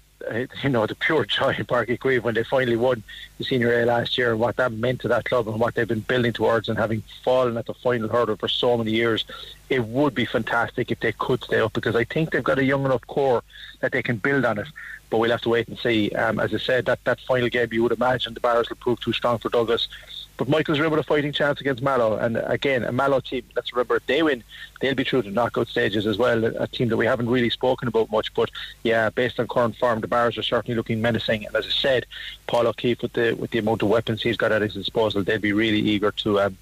[0.62, 3.02] you know, the pure joy in Páirc Uí when they finally won
[3.38, 5.88] the Senior A last year and what that meant to that club and what they've
[5.88, 9.24] been building towards and having fallen at the final hurdle for so many years,
[9.68, 12.64] it would be fantastic if they could stay up because I think they've got a
[12.64, 13.42] young enough core
[13.80, 14.68] that they can build on it.
[15.10, 16.10] But we'll have to wait and see.
[16.10, 19.00] Um, as I said, that, that final game, you would imagine the Barras will prove
[19.00, 19.88] too strong for Douglas.
[20.36, 23.44] But Michael's remember a fighting chance against Mallow, and again, a Mallow team.
[23.54, 24.42] Let's remember if they win,
[24.80, 26.44] they'll be through the knockout stages as well.
[26.44, 28.50] A team that we haven't really spoken about much, but
[28.82, 31.46] yeah, based on current form, the Bars are certainly looking menacing.
[31.46, 32.06] And as I said,
[32.46, 35.38] Paul O'Keefe with the with the amount of weapons he's got at his disposal, they'll
[35.38, 36.56] be really eager to um,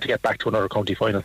[0.00, 1.22] to get back to another county final.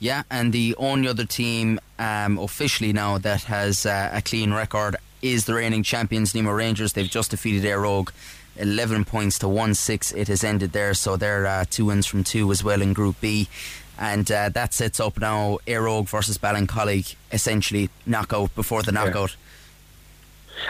[0.00, 4.96] Yeah, and the only other team um, officially now that has uh, a clean record
[5.22, 6.94] is the reigning champions, Nemo Rangers.
[6.94, 8.10] They've just defeated Éire Óg
[8.56, 10.12] 11 points to 1 6.
[10.12, 13.20] It has ended there, so they're uh, two wins from two as well in Group
[13.20, 13.48] B.
[13.98, 19.30] And uh, that sets up now Óg versus Ballincollig, essentially knockout before the knockout.
[19.30, 19.36] Yeah.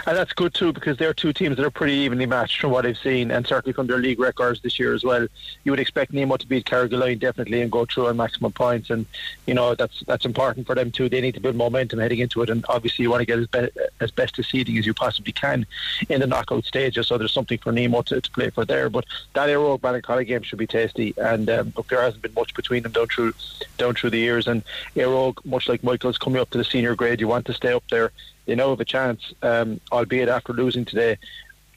[0.07, 2.87] And that's good too because they're two teams that are pretty evenly matched from what
[2.87, 5.27] I've seen, and certainly from their league records this year as well.
[5.65, 9.07] You would expect Nemo to beat Carrigaline definitely and go through on maximum points, and
[9.47, 11.09] you know that's that's important for them too.
[11.09, 13.47] They need to build momentum heading into it, and obviously you want to get as,
[13.47, 15.67] be- as best a seeding as you possibly can
[16.09, 17.09] in the knockout stages.
[17.09, 18.91] So there's something for Nemo to, to play for there.
[18.91, 22.55] But that Óg Ballincollig game should be tasty, and um, look, there hasn't been much
[22.55, 23.35] between them down through
[23.79, 24.63] down through the years, and
[24.97, 27.85] Óg, much like Michael's coming up to the senior grade, you want to stay up
[27.91, 28.13] there
[28.47, 31.19] they now have a chance, um, albeit after losing today.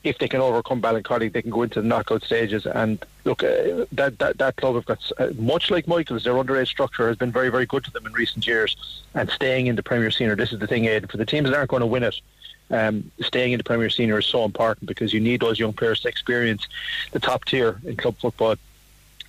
[0.03, 2.67] If they can overcome Ballincollig, they can go into the knockout stages.
[2.67, 6.23] And look, uh, that, that that club have got uh, much like Michael's.
[6.23, 8.77] Their underage structure has been very, very good to them in recent years.
[9.15, 11.57] And staying in the Premier Senior, this is the thing, Aidan, for the teams that
[11.57, 12.21] aren't going to win it.
[12.69, 16.01] Um, staying in the Premier Senior is so important because you need those young players
[16.01, 16.67] to experience
[17.11, 18.55] the top tier in club football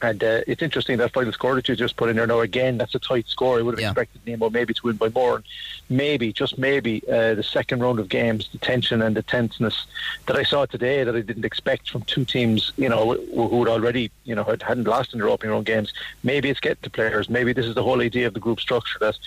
[0.03, 2.27] and uh, it's interesting that final score that you just put in there.
[2.27, 3.59] Now again, that's a tight score.
[3.59, 3.91] I would have yeah.
[3.91, 5.43] expected Nemo maybe to win by more.
[5.89, 9.87] Maybe, just maybe, uh, the second round of games, the tension and the tenseness
[10.27, 13.69] that I saw today that I didn't expect from two teams, you know, who had
[13.71, 15.93] already, you know, hadn't lost in their opening round games.
[16.23, 17.31] Maybe it's getting to players.
[17.31, 19.19] Maybe this is the whole idea of the group structure that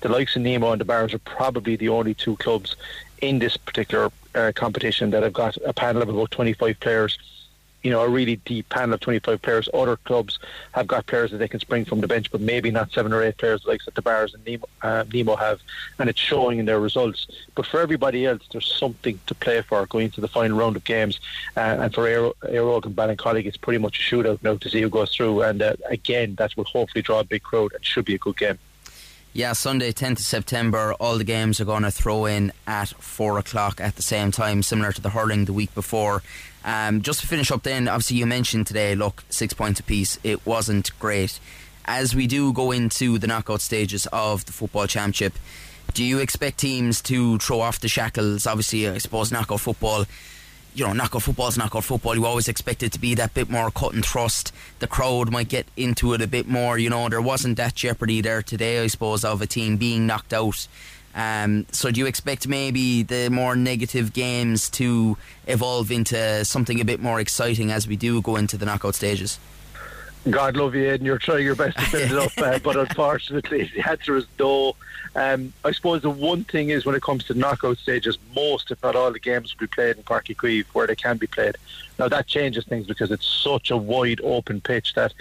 [0.00, 2.74] the likes of Nemo and the Barras are probably the only two clubs
[3.22, 7.18] in this particular uh, competition that have got a panel of about 25 players
[7.82, 9.68] you know, a really deep panel of 25 players.
[9.72, 10.38] Other clubs
[10.72, 13.22] have got players that they can spring from the bench, but maybe not seven or
[13.22, 15.60] eight players like the Bars and Nemo, uh, Nemo have,
[15.98, 17.26] and it's showing in their results.
[17.54, 20.84] But for everybody else, there's something to play for going into the final round of
[20.84, 21.20] games.
[21.56, 24.88] Uh, and for Éire and Ballincollig, it's pretty much a shootout now to see who
[24.88, 25.42] goes through.
[25.42, 28.36] And uh, again, that will hopefully draw a big crowd and should be a good
[28.36, 28.58] game.
[29.36, 33.38] Yeah, Sunday, 10th of September, all the games are going to throw in at 4
[33.38, 36.22] o'clock at the same time, similar to the hurling the week before.
[36.66, 40.18] Um, just to finish up, then, obviously, you mentioned today, look, six points apiece.
[40.24, 41.38] It wasn't great.
[41.84, 45.34] As we do go into the knockout stages of the Football Championship,
[45.94, 48.46] do you expect teams to throw off the shackles?
[48.46, 50.04] Obviously, I suppose knockout football
[50.76, 52.14] you know, knockout football is knockout football.
[52.14, 54.52] You always expect it to be that bit more cut and thrust.
[54.78, 56.76] The crowd might get into it a bit more.
[56.76, 60.34] You know, there wasn't that jeopardy there today, I suppose, of a team being knocked
[60.34, 60.68] out.
[61.16, 66.84] Um, so do you expect maybe the more negative games to evolve into something a
[66.84, 69.40] bit more exciting as we do go into the knockout stages?
[70.28, 73.70] God love you, and you're trying your best to build it up, uh, but unfortunately,
[73.74, 74.76] the answer is no.
[75.14, 78.82] Um, I suppose the one thing is when it comes to knockout stages, most, if
[78.82, 81.26] not all, the games will be played in Páirc Uí Chaoimh where they can be
[81.26, 81.56] played.
[81.98, 85.14] Now that changes things because it's such a wide open pitch that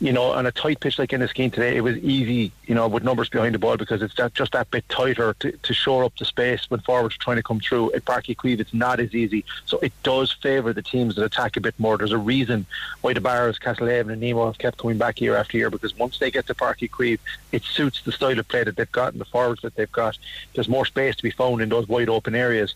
[0.00, 3.04] you know, on a tight pitch like Enniskeane today, it was easy, you know, with
[3.04, 6.16] numbers behind the ball because it's that, just that bit tighter to, to shore up
[6.18, 7.92] the space when forwards are trying to come through.
[7.92, 9.44] At Páirc Uí it's not as easy.
[9.66, 11.98] So it does favour the teams that attack a bit more.
[11.98, 12.64] There's a reason
[13.02, 16.18] why the Barras, Castlehaven and Nemo have kept coming back year after year because once
[16.18, 17.18] they get to Páirc Uí
[17.52, 20.16] it suits the style of play that they've got and the forwards that they've got.
[20.54, 22.74] There's more space to be found in those wide open areas.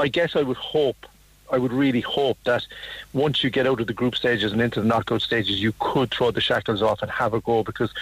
[0.00, 1.06] I guess I would hope
[1.50, 2.66] I would really hope that
[3.12, 6.10] once you get out of the group stages and into the knockout stages, you could
[6.10, 7.62] throw the shackles off and have a go.
[7.62, 7.92] Because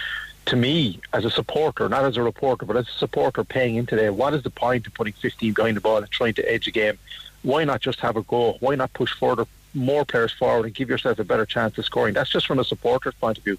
[0.47, 3.95] to me, as a supporter, not as a reporter, but as a supporter paying into
[3.95, 6.67] there, what is the point of putting 15 behind the ball and trying to edge
[6.67, 6.97] a game?
[7.43, 8.57] Why not just have a go?
[8.59, 12.13] Why not push further, more players forward and give yourself a better chance of scoring?
[12.13, 13.57] That's just from a supporter's point of view.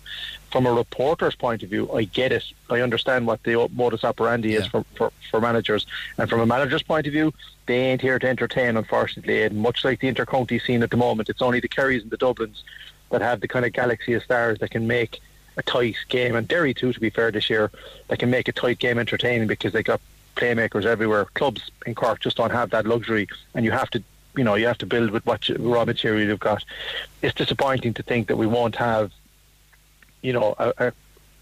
[0.51, 2.45] From a reporter's point of view, I get it.
[2.71, 4.61] I understand what the modus operandi yeah.
[4.61, 5.87] is for, for, for managers.
[6.19, 7.33] And from a manager's point of view,
[7.67, 9.43] they ain't here to entertain, unfortunately.
[9.43, 12.19] And much like the intercounty scene at the moment, it's only the Kerrys and the
[12.19, 12.63] Dublins
[13.11, 15.21] that have the kind of galaxy of stars that can make
[15.57, 17.71] a tight game, and Derry too, to be fair, this year,
[18.09, 20.01] that can make a tight game entertaining because they got
[20.37, 21.25] playmakers everywhere.
[21.35, 24.03] Clubs in Cork just don't have that luxury, and you have to
[24.37, 26.65] you know you have to build with what raw material you've got.
[27.23, 29.13] It's disappointing to think that we won't have,
[30.23, 30.93] you know, a, a,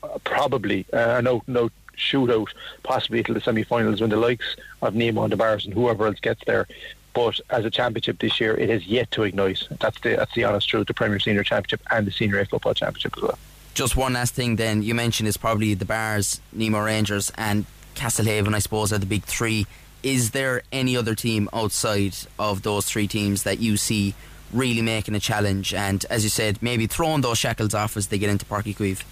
[0.02, 2.48] a probably uh, no no shootout
[2.82, 6.20] possibly till the semi-finals when the likes of Nemo and the Bars and whoever else
[6.20, 6.66] gets there.
[7.14, 9.68] But as a championship this year, it has yet to ignite.
[9.80, 10.88] That's the that's the honest truth.
[10.88, 13.38] The Premier Senior Championship and the Senior A Football Championship as well.
[13.74, 18.54] Just one last thing, then you mentioned is probably the Bars, Nemo Rangers, and Castlehaven.
[18.54, 19.66] I suppose are the big three.
[20.04, 24.14] Is there any other team outside of those three teams that you see
[24.52, 25.72] really making a challenge?
[25.72, 28.76] And as you said, maybe throwing those shackles off as they get into Páirc Uí
[28.76, 29.02] Chaoimh.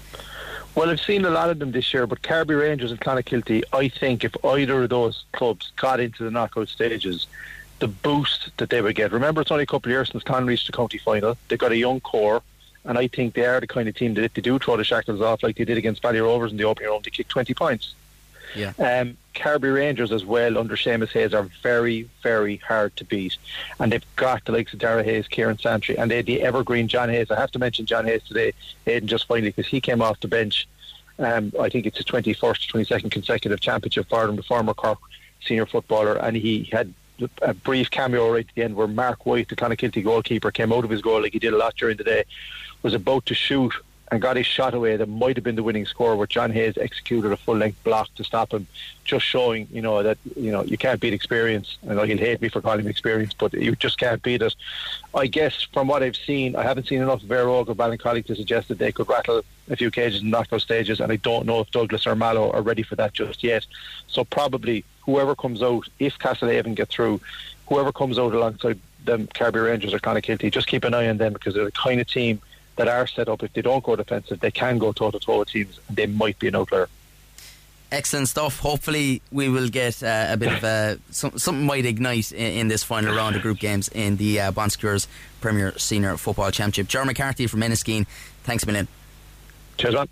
[0.75, 3.89] Well, I've seen a lot of them this year, but Carbery Rangers and Clonakilty, I
[3.89, 7.27] think if either of those clubs got into the knockout stages,
[7.79, 9.13] the boost that they would get.
[9.13, 11.39] Remember, it's only a couple of years since Clon reached the county final.
[11.49, 12.43] They've got a young core,
[12.85, 14.85] and I think they are the kind of team that if they do throw the
[14.85, 17.55] shackles off like they did against Valley Rovers in the opening round, they kick 20
[17.55, 17.95] points.
[18.55, 18.73] Yeah.
[18.79, 23.37] Um, Carbery Rangers as well under Seamus Hayes are very, very hard to beat.
[23.79, 27.09] And they've got the likes of Dara Hayes, Kieran Santry, and they the evergreen John
[27.09, 27.31] Hayes.
[27.31, 28.53] I have to mention John Hayes today,
[28.87, 30.69] Aidan, just finally, because he came off the bench.
[31.19, 34.99] Um, I think it's his 21st or 22nd consecutive championship for him, the former Cork
[35.45, 36.93] senior footballer, and he had
[37.43, 40.85] a brief cameo right at the end where Mark White, the Clonakilty goalkeeper, came out
[40.85, 42.25] of his goal like he did a lot during the day,
[42.83, 43.73] was about to shoot
[44.13, 46.77] and got his shot away that might have been the winning score where John Hayes
[46.77, 48.67] executed a full length block to stop him,
[49.05, 51.79] just showing, you know, that, you know, you can't beat experience.
[51.89, 54.55] I know he'll hate me for calling him experience, but you just can't beat it.
[55.15, 58.37] I guess from what I've seen, I haven't seen enough of Aero or Ballincollig to
[58.37, 61.61] suggest that they could rattle a few cages in knockout stages, and I don't know
[61.61, 63.65] if Douglas or Mallow are ready for that just yet.
[64.09, 67.23] So probably whoever comes out, if Castlehaven get through,
[67.67, 71.33] whoever comes out alongside them, Carbery Rangers or Clonakilty, just keep an eye on them
[71.33, 72.43] because they're the kind of team
[72.77, 73.43] that are set up.
[73.43, 76.07] If they don't go defensive, they can go toe to toe with teams, and they
[76.07, 76.89] might be an outlier.
[77.91, 78.59] Excellent stuff.
[78.61, 82.69] Hopefully, we will get uh, a bit of a some, something might ignite in, in,
[82.69, 85.07] this final round of group games in the uh, Bon Secours
[85.43, 86.89] Premier Senior Football Championship.
[86.89, 88.07] Jeremy McCarthy from Enniskeane,
[88.45, 88.89] thanks a million.
[89.77, 90.09] Cheers, man.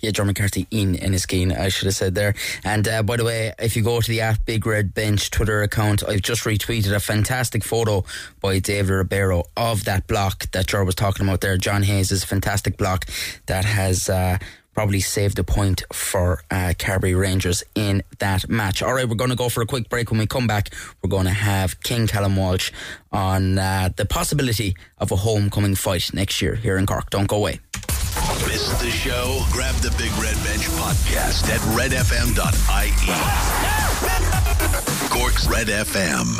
[0.00, 2.34] Yeah, Ger McCarthy in Enniskeane, I should have said there.
[2.64, 5.62] And uh, by the way, if you go to the at Big Red Bench Twitter
[5.62, 8.04] account, I've just retweeted a fantastic photo
[8.40, 11.56] by David Ribeiro of that block that Ger was talking about there.
[11.56, 13.06] John Hayes' fantastic block
[13.46, 14.08] that has.
[14.08, 14.38] Uh,
[14.74, 18.82] probably saved a point for uh, Carbery Rangers in that match.
[18.82, 20.10] All right, we're going to go for a quick break.
[20.10, 22.72] When we come back, we're going to have King Callum Walsh
[23.12, 27.08] on uh, the possibility of a homecoming fight next year here in Cork.
[27.10, 27.60] Don't go away.
[28.46, 29.44] Missed the show?
[29.50, 32.94] Grab the Big Red Bench podcast at redfm.ie.
[35.10, 36.38] Cork's Red FM.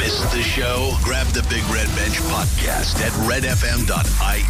[0.00, 0.92] Missed the show?
[1.04, 4.42] Grab the Big Red Bench podcast at redfm.ie.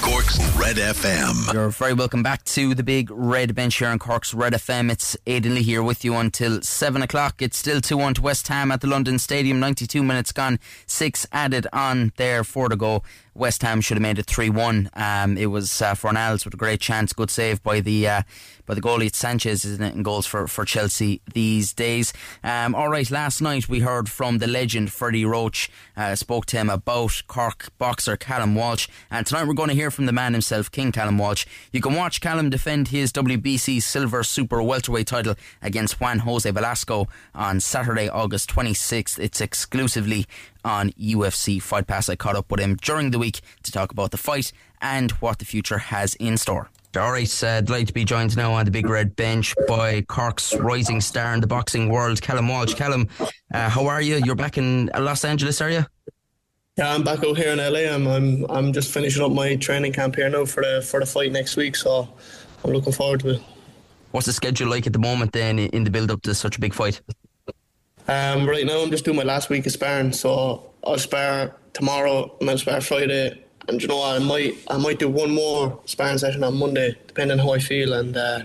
[0.00, 1.52] Cork's Red FM.
[1.52, 4.90] You're very welcome back to the big red bench here on Cork's Red FM.
[4.90, 7.42] It's Aidan Lee here with you until 7 o'clock.
[7.42, 9.58] It's still 2 1 to West Ham at the London Stadium.
[9.60, 13.02] 92 minutes gone, 6 added on there, 4 to go.
[13.38, 14.90] West Ham should have made it 3 1.
[14.94, 18.22] Um, it was uh, Fornals with a great chance, good save by the uh,
[18.68, 22.12] by the goalie Sanchez, isn't it, in goals for, for Chelsea these days.
[22.44, 26.58] Um, all right, last night we heard from the legend Freddie Roach, uh, spoke to
[26.58, 30.34] him about Cork boxer Callum Walsh, and tonight we're going to hear from the man
[30.34, 31.46] himself, King Callum Walsh.
[31.72, 37.08] You can watch Callum defend his WBC Silver Super Welterweight title against Juan Jose Velasco
[37.34, 39.18] on Saturday, August 26th.
[39.18, 40.26] It's exclusively
[40.64, 42.08] on UFC Fight Pass.
[42.08, 45.38] I caught up with him during the week to talk about the fight and what
[45.38, 46.70] the future has in store.
[46.96, 50.00] All right, uh, I'd like to be joined now on the big red bench by
[50.02, 52.74] Cork's rising star in the boxing world, Callum Walsh.
[52.74, 53.08] Callum,
[53.52, 54.16] uh, how are you?
[54.24, 55.84] You're back in Los Angeles, are you?
[56.78, 57.92] Yeah, I'm back out here in LA.
[57.92, 61.06] I'm, I'm I'm just finishing up my training camp here now for the for the
[61.06, 61.76] fight next week.
[61.76, 62.08] So
[62.64, 63.42] I'm looking forward to it.
[64.12, 66.60] What's the schedule like at the moment then in the build up to such a
[66.60, 67.00] big fight?
[68.08, 72.34] Um, right now I'm just doing my last week of sparring, so I'll spar tomorrow
[72.40, 75.78] and I'll spar Friday and you know what, I might I might do one more
[75.84, 78.40] sparring session on Monday, depending on how I feel, and uh,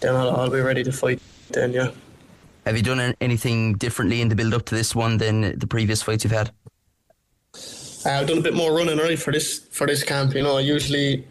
[0.00, 1.20] then I'll, I'll be ready to fight.
[1.50, 1.90] Then yeah.
[2.64, 6.00] Have you done anything differently in the build up to this one than the previous
[6.00, 6.52] fights you've had?
[8.06, 10.34] Uh, I've done a bit more running right for this for this camp.
[10.34, 11.26] You know, I usually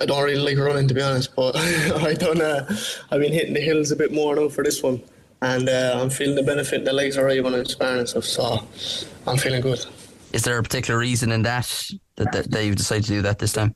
[0.00, 2.40] I don't really like running to be honest, but I done.
[2.40, 2.64] Uh,
[3.10, 5.02] I've been hitting the hills a bit more now for this one,
[5.42, 6.84] and uh, I'm feeling the benefit.
[6.84, 8.66] The legs are when I'm sparring and stuff, so
[9.26, 9.84] I'm feeling good.
[10.32, 13.38] Is there a particular reason in that that, that, that you've decided to do that
[13.38, 13.74] this time?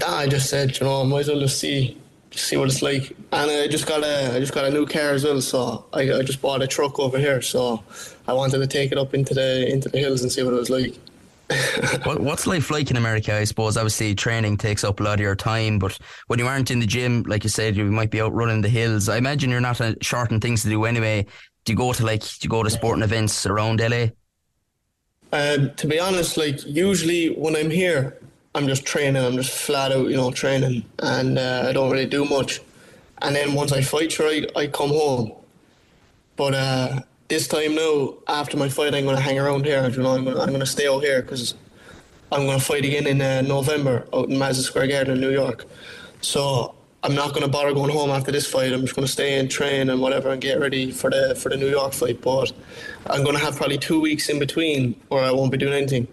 [0.00, 1.96] Nah, I just said, you know, I might as well just see
[2.30, 3.10] just see what it's like.
[3.32, 6.02] And I just got a I just got a new car as well, so I,
[6.12, 7.42] I just bought a truck over here.
[7.42, 7.82] So
[8.26, 10.58] I wanted to take it up into the into the hills and see what it
[10.58, 10.94] was like.
[12.04, 13.34] What, what's life like in America?
[13.34, 16.70] I suppose obviously training takes up a lot of your time, but when you aren't
[16.70, 19.08] in the gym, like you said, you might be out running the hills.
[19.08, 21.26] I imagine you're not short on things to do anyway.
[21.64, 24.06] do you go to like do you go to sporting events around LA?
[25.32, 28.18] Um, to be honest, like usually when I'm here,
[28.54, 29.22] I'm just training.
[29.22, 32.60] I'm just flat out, you know, training, and uh, I don't really do much.
[33.22, 35.32] And then once I fight, I, I come home.
[36.36, 39.88] But uh, this time now, after my fight, I'm going to hang around here.
[39.88, 41.54] You know, I'm going to, I'm going to stay out here because
[42.32, 45.30] I'm going to fight again in uh, November out in Madison Square Garden in New
[45.30, 45.64] York.
[46.20, 48.72] So I'm not going to bother going home after this fight.
[48.72, 51.48] I'm just going to stay and train and whatever and get ready for the for
[51.48, 52.20] the New York fight.
[52.20, 52.52] But
[53.06, 56.08] I'm going to have probably two weeks in between where I won't be doing anything.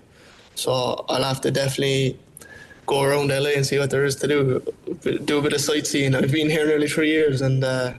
[0.54, 2.20] So I'll have to definitely
[2.86, 4.74] go around LA and see what there is to do.
[5.26, 6.14] Do a bit of sightseeing.
[6.14, 7.94] I've been here nearly three years, and uh,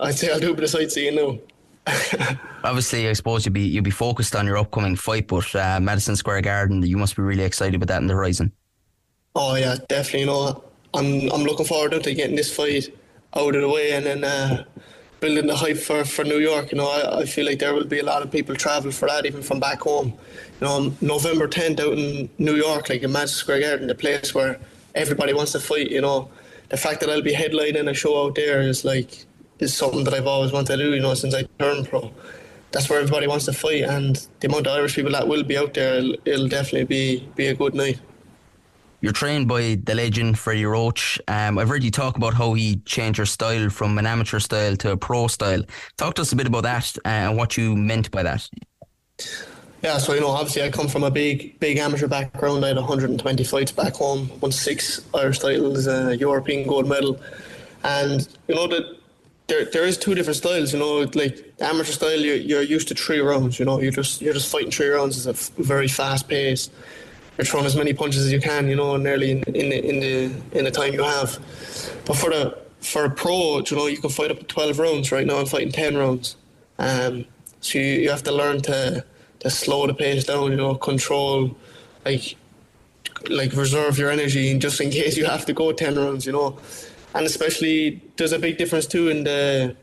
[0.00, 1.38] I'd say I'll do a bit of sightseeing now.
[2.64, 6.16] Obviously, I suppose you'll be you'll be focused on your upcoming fight, but uh, Madison
[6.16, 8.52] Square Garden, you must be really excited about that in the horizon.
[9.34, 10.20] Oh yeah, definitely.
[10.20, 12.88] You know, I'm I'm looking forward to getting this fight
[13.34, 14.64] out of the way and then uh,
[15.20, 16.72] building the hype for, for New York.
[16.72, 19.08] You know, I, I feel like there will be a lot of people travel for
[19.08, 20.14] that, even from back home.
[20.60, 24.34] You know, November 10th out in New York, like in Madison Square Garden, the place
[24.34, 24.58] where
[24.94, 25.90] everybody wants to fight.
[25.90, 26.28] You know,
[26.68, 29.24] the fact that I'll be headlining a show out there is like
[29.58, 30.94] is something that I've always wanted to do.
[30.94, 32.12] You know, since I turned pro.
[32.70, 35.56] That's where everybody wants to fight, and the amount of Irish people that will be
[35.56, 37.98] out there, it'll, it'll definitely be be a good night.
[39.00, 41.20] You're trained by the legend Freddie Roach.
[41.28, 44.76] Um, I've heard you talk about how he changed your style from an amateur style
[44.76, 45.62] to a pro style.
[45.96, 48.48] Talk to us a bit about that uh, and what you meant by that.
[49.82, 52.64] Yeah, so you know, obviously I come from a big, big amateur background.
[52.64, 57.20] I had 120 fights back home, won six Irish titles, a European gold medal,
[57.84, 58.97] and you know that
[59.48, 60.72] there, there is two different styles.
[60.72, 63.58] You know, like amateur style, you're, you're used to three rounds.
[63.58, 65.26] You know, you're just you're just fighting three rounds.
[65.26, 66.70] It's a very fast pace
[67.38, 70.00] you're throwing as many punches as you can, you know, nearly in, in the in
[70.00, 71.38] the in the time you have.
[72.04, 75.12] But for the for a pro, you know, you can fight up to twelve rounds.
[75.12, 76.36] Right now, I'm fighting ten rounds.
[76.80, 77.24] Um,
[77.60, 79.04] so you, you have to learn to
[79.40, 80.50] to slow the pace down.
[80.50, 81.56] You know, control,
[82.04, 82.36] like
[83.30, 86.26] like reserve your energy, and just in case you have to go ten rounds.
[86.26, 86.58] You know,
[87.18, 89.76] and especially there's a big difference too in the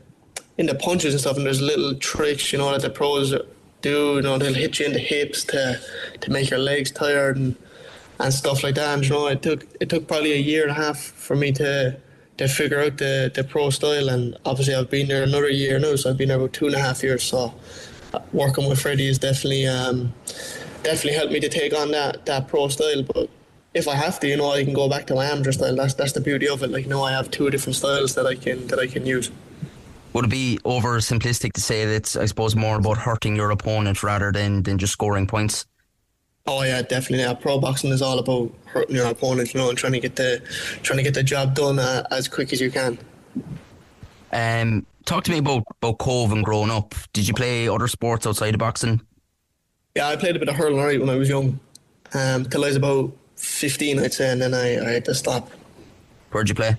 [0.56, 1.36] in the punches and stuff.
[1.36, 3.34] And there's little tricks, you know, that the pros
[3.82, 4.16] do.
[4.16, 5.78] You know, they'll hit you in the hips to
[6.22, 7.54] to make your legs tired and
[8.18, 8.94] and stuff like that.
[8.94, 11.52] And you know, it took it took probably a year and a half for me
[11.52, 11.98] to
[12.38, 14.08] to figure out the, the pro style.
[14.08, 16.74] And obviously, I've been there another year now, so I've been there about two and
[16.74, 17.22] a half years.
[17.22, 17.54] So
[18.14, 20.14] uh, working with Freddie has definitely um,
[20.82, 23.02] definitely helped me to take on that that pro style.
[23.02, 23.28] But
[23.76, 25.76] if I have to, you know, I can go back to my amateur style.
[25.76, 26.70] That's that's the beauty of it.
[26.70, 29.30] Like, know, I have two different styles that I can that I can use.
[30.14, 33.50] Would it be over simplistic to say that it's, I suppose, more about hurting your
[33.50, 35.66] opponent rather than, than just scoring points?
[36.46, 37.18] Oh yeah, definitely.
[37.18, 40.16] Yeah, pro boxing is all about hurting your opponent, you know, and trying to get
[40.16, 40.40] the
[40.82, 42.98] trying to get the job done uh, as quick as you can.
[44.32, 46.94] Um, talk to me about about Cobh and growing up.
[47.12, 49.02] Did you play other sports outside of boxing?
[49.94, 51.60] Yeah, I played a bit of hurling right when I was young,
[52.14, 53.12] um, till I was about
[53.46, 55.50] fifteen, I'd say, and then I, I had to stop.
[56.30, 56.76] Where'd you play?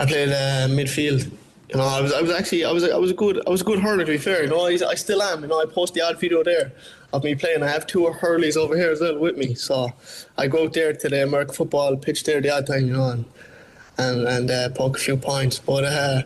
[0.00, 1.30] I played uh, midfield.
[1.70, 3.60] You know, I was, I was actually, I was, I was a good, I was
[3.60, 4.42] a good hurler to be fair.
[4.42, 5.42] You know, I, I still am.
[5.42, 6.72] You know, I post the odd video there
[7.12, 7.62] of me playing.
[7.62, 9.92] I have two hurleys over here as well with me, so
[10.38, 13.10] I go out there to the American football pitch there the odd time, you know,
[13.10, 13.24] and
[13.98, 15.58] and, and uh, poke a few points.
[15.58, 16.22] But uh,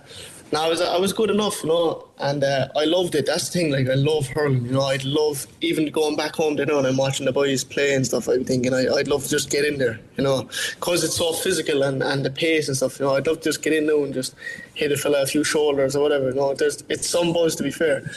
[0.52, 3.24] no, I was I was good enough, you know, and uh, I loved it.
[3.24, 3.72] That's the thing.
[3.72, 4.66] Like I love hurling.
[4.66, 7.64] You know, I'd love even going back home, you know, and I'm watching the boys
[7.64, 8.28] play and stuff.
[8.28, 11.32] I'm thinking I, would love to just get in there, you know, because it's so
[11.32, 13.00] physical and, and the pace and stuff.
[13.00, 14.34] You know, I'd love to just get in there and just
[14.74, 16.28] hit a fella a few shoulders or whatever.
[16.28, 18.10] You know, there's it's some buzz to be fair.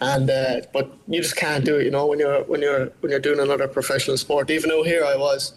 [0.00, 3.10] And uh, but you just can't do it, you know, when you're when you're when
[3.10, 4.50] you're doing another professional sport.
[4.50, 5.52] Even though here I was,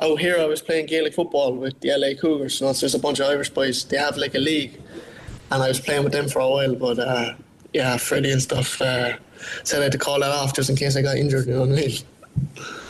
[0.00, 2.60] out here I was playing Gaelic football with the LA Cougars.
[2.60, 3.84] You know, so there's a bunch of Irish boys.
[3.84, 4.80] They have like a league
[5.50, 6.74] and I was playing with them for a while.
[6.74, 7.34] But uh,
[7.72, 9.16] yeah, Freddie and stuff uh,
[9.64, 11.46] said I had to call that off just in case I got injured.
[11.46, 11.98] You know what I mean?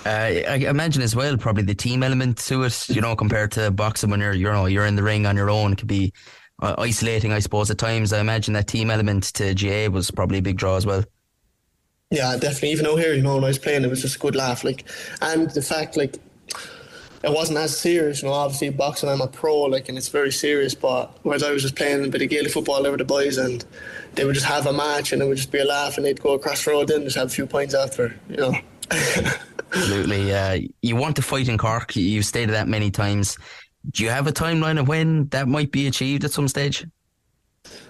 [0.07, 2.89] Uh, I imagine as well, probably the team element to it.
[2.89, 5.51] You know, compared to boxing when you're you know you're in the ring on your
[5.51, 6.13] own, it could be
[6.61, 7.71] uh, isolating, I suppose.
[7.71, 10.87] At times, I imagine that team element to GAA was probably a big draw as
[10.87, 11.05] well.
[12.11, 12.71] Yeah, definitely.
[12.71, 14.65] Even out here, you know, when I was playing, it was just a good laugh.
[14.65, 14.85] Like,
[15.21, 16.17] and the fact, like,
[17.23, 18.23] it wasn't as serious.
[18.23, 20.75] You know, obviously boxing, I'm a pro, like, and it's very serious.
[20.75, 23.65] But whereas I was just playing a bit of Gaelic football over the boys, and
[24.15, 26.21] they would just have a match, and it would just be a laugh, and they'd
[26.21, 28.15] go across the road, and just have a few points after.
[28.29, 28.55] You know.
[29.73, 30.33] Absolutely.
[30.33, 31.95] Uh, you want to fight in Cork.
[31.95, 33.37] You've stated that many times.
[33.91, 36.87] Do you have a timeline of when that might be achieved at some stage?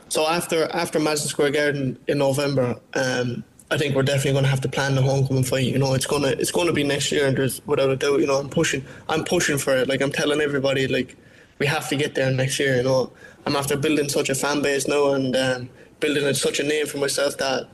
[0.09, 4.51] So after after Madison Square Garden in November, um, I think we're definitely going to
[4.51, 5.65] have to plan the homecoming fight.
[5.65, 8.21] You know, it's gonna it's to be next year, and there's without a doubt.
[8.21, 9.89] You know, I'm pushing I'm pushing for it.
[9.89, 11.17] Like I'm telling everybody, like
[11.59, 12.77] we have to get there next year.
[12.77, 13.13] You know,
[13.45, 16.99] I'm after building such a fan base now and um, building such a name for
[16.99, 17.69] myself that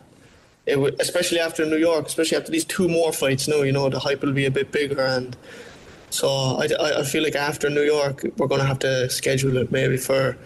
[0.67, 3.89] it would, especially after New York, especially after these two more fights now, you know,
[3.89, 5.01] the hype will be a bit bigger.
[5.01, 5.37] And
[6.11, 6.69] so I,
[7.01, 10.37] I, feel like after New York, we're going to have to schedule it maybe for.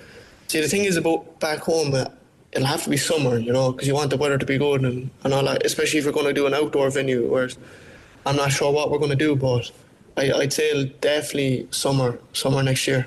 [0.48, 2.06] See, the thing is about back home, uh,
[2.52, 4.82] it'll have to be summer, you know, because you want the weather to be good
[4.82, 7.30] and, and all that, especially if you're going to do an outdoor venue.
[7.30, 7.58] Whereas
[8.26, 9.70] I'm not sure what we're going to do, but
[10.16, 13.06] I, I'd say definitely summer, summer next year.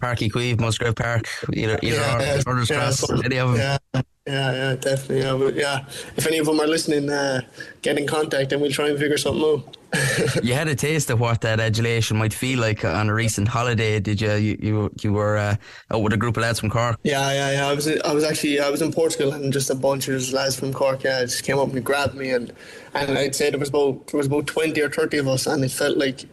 [0.00, 3.78] Páirc Uí Chaoimh, Musgrave Park, either, either Yeah, or, yeah, Cross, any of them.
[3.94, 5.20] Yeah, yeah, yeah, definitely.
[5.20, 5.84] Yeah, but yeah,
[6.16, 7.40] if any of them are listening, uh,
[7.82, 9.76] get in contact and we'll try and figure something out.
[10.42, 14.00] You had a taste of what that adulation might feel like on a recent holiday,
[14.00, 14.32] did you?
[14.34, 15.56] You you, you were uh,
[15.90, 16.98] out with a group of lads from Cork.
[17.02, 17.68] Yeah, yeah, yeah.
[17.68, 20.56] I was, I was actually, I was in Portugal, and just a bunch of lads
[20.58, 22.52] from Cork, yeah, just came up and grabbed me, and
[22.94, 25.64] and I'd say there was about there was about twenty or thirty of us, and
[25.64, 26.24] it felt like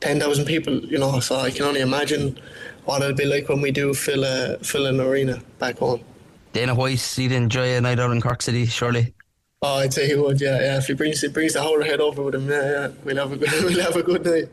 [0.00, 1.20] ten thousand people, you know.
[1.20, 2.38] So I can only imagine
[2.84, 6.00] what it'll be like when we do fill a fill an arena back home.
[6.56, 9.12] Dana White, you'd enjoy a night out in Cork City, surely.
[9.60, 10.78] Oh, I'd say he would, yeah, yeah.
[10.78, 13.32] If he brings he brings the whole head over with him, yeah, yeah, we'll have
[13.32, 14.48] a good, we'll have a good night.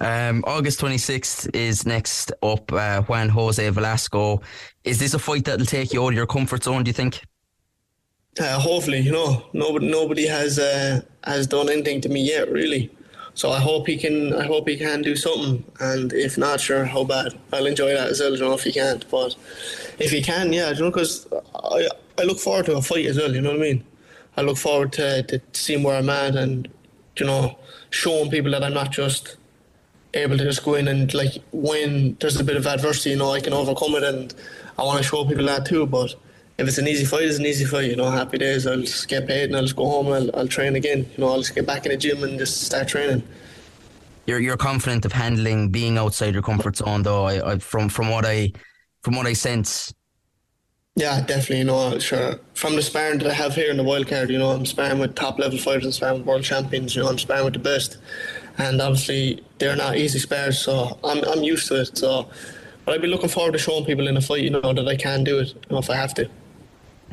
[0.00, 2.72] Um, August 26th is next up.
[2.72, 4.40] Uh, Juan Jose Velasco.
[4.84, 6.82] Is this a fight that'll take you out of your comfort zone?
[6.82, 7.20] Do you think?
[8.40, 12.90] Uh, hopefully, you know, nobody nobody has uh, has done anything to me yet, really.
[13.34, 14.34] So I hope he can.
[14.34, 15.64] I hope he can do something.
[15.80, 17.38] And if not, sure, how bad?
[17.52, 18.34] I'll enjoy that as well.
[18.34, 19.34] I don't know, if he can't, but
[19.98, 23.16] if he can, yeah, you know, because I I look forward to a fight as
[23.16, 23.34] well.
[23.34, 23.84] You know what I mean?
[24.36, 26.68] I look forward to, to seeing where I'm at and
[27.16, 27.58] you know
[27.90, 29.36] showing people that I'm not just
[30.14, 33.32] able to just go in and like when there's a bit of adversity, you know,
[33.32, 34.34] I can overcome it, and
[34.78, 35.86] I want to show people that too.
[35.86, 36.14] But
[36.62, 37.90] if it's an easy fight, it's an easy fight.
[37.90, 38.66] You know, happy days.
[38.66, 41.00] I'll just get paid and I'll just go home and I'll, I'll train again.
[41.00, 43.22] You know, I'll just get back in the gym and just start training.
[44.26, 47.24] You're you're confident of handling being outside your comfort zone, though.
[47.24, 48.52] I, I from from what I
[49.02, 49.92] from what I sense.
[50.94, 51.58] Yeah, definitely.
[51.58, 52.38] You know, sure.
[52.54, 54.98] From the sparring that I have here in the wild card, you know, I'm sparring
[54.98, 56.94] with top level fighters, I'm sparring with world champions.
[56.94, 57.96] You know, I'm sparring with the best,
[58.58, 61.98] and obviously they're not easy spars, so I'm I'm used to it.
[61.98, 62.28] So,
[62.84, 64.96] but I'd be looking forward to showing people in a fight, you know, that I
[64.96, 66.28] can do it, you know, if I have to.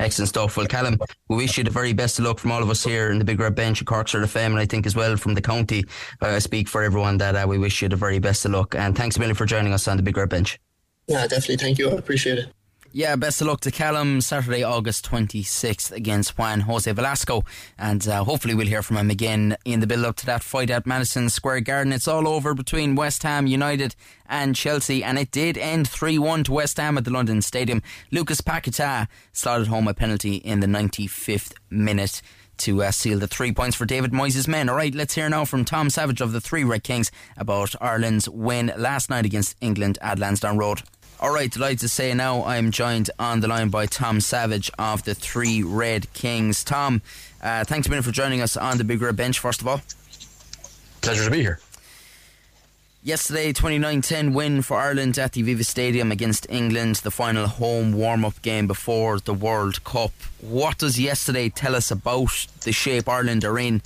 [0.00, 0.56] Excellent stuff.
[0.56, 0.98] Well, Callum,
[1.28, 3.24] we wish you the very best of luck from all of us here in the
[3.24, 5.42] Big Red Bench at Cork Sort of Fame, and I think as well from the
[5.42, 5.84] county.
[6.22, 8.74] Uh, I speak for everyone that uh, we wish you the very best of luck.
[8.74, 10.58] And thanks a million for joining us on the Big Red Bench.
[11.06, 11.58] Yeah, definitely.
[11.58, 11.90] Thank you.
[11.90, 12.46] I appreciate it.
[12.92, 17.44] Yeah, best of luck to Callum Saturday, August 26th against Juan Jose Velasco.
[17.78, 20.70] And uh, hopefully we'll hear from him again in the build up to that fight
[20.70, 21.92] at Madison Square Garden.
[21.92, 23.94] It's all over between West Ham United
[24.26, 27.80] and Chelsea, and it did end 3 1 to West Ham at the London Stadium.
[28.10, 32.20] Lucas Paqueta slotted home a penalty in the 95th minute
[32.56, 34.68] to uh, seal the three points for David Moyes' men.
[34.68, 38.28] All right, let's hear now from Tom Savage of the Three Red Kings about Ireland's
[38.28, 40.82] win last night against England at Lansdowne Road.
[41.22, 45.04] All right, delighted to say now I'm joined on the line by Tom Savage of
[45.04, 46.64] the Three Red Kings.
[46.64, 47.02] Tom,
[47.42, 49.82] uh, thanks a minute for joining us on the Big Red Bench, first of all.
[51.02, 51.60] Pleasure to be here.
[53.02, 57.92] Yesterday, 29 10 win for Ireland at the Aviva Stadium against England, the final home
[57.92, 60.12] warm up game before the World Cup.
[60.40, 63.82] What does yesterday tell us about the shape Ireland are in,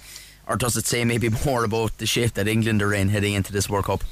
[0.47, 3.53] or does it say maybe more about the shape that England are in heading into
[3.53, 4.05] this World Cup?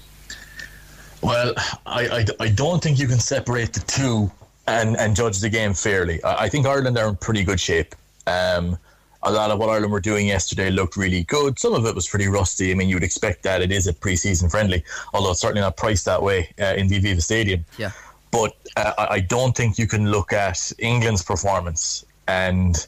[1.22, 1.54] Well,
[1.86, 4.30] I, I, I don't think you can separate the two
[4.66, 6.22] and, and judge the game fairly.
[6.22, 7.94] I, I think Ireland are in pretty good shape.
[8.26, 8.78] Um,
[9.22, 11.58] a lot of what Ireland were doing yesterday looked really good.
[11.58, 12.72] Some of it was pretty rusty.
[12.72, 15.76] I mean, you would expect that it is a pre-season friendly, although it's certainly not
[15.76, 17.64] priced that way uh, in the Aviva Stadium.
[17.78, 17.92] Yeah.
[18.32, 22.86] But uh, I I don't think you can look at England's performance and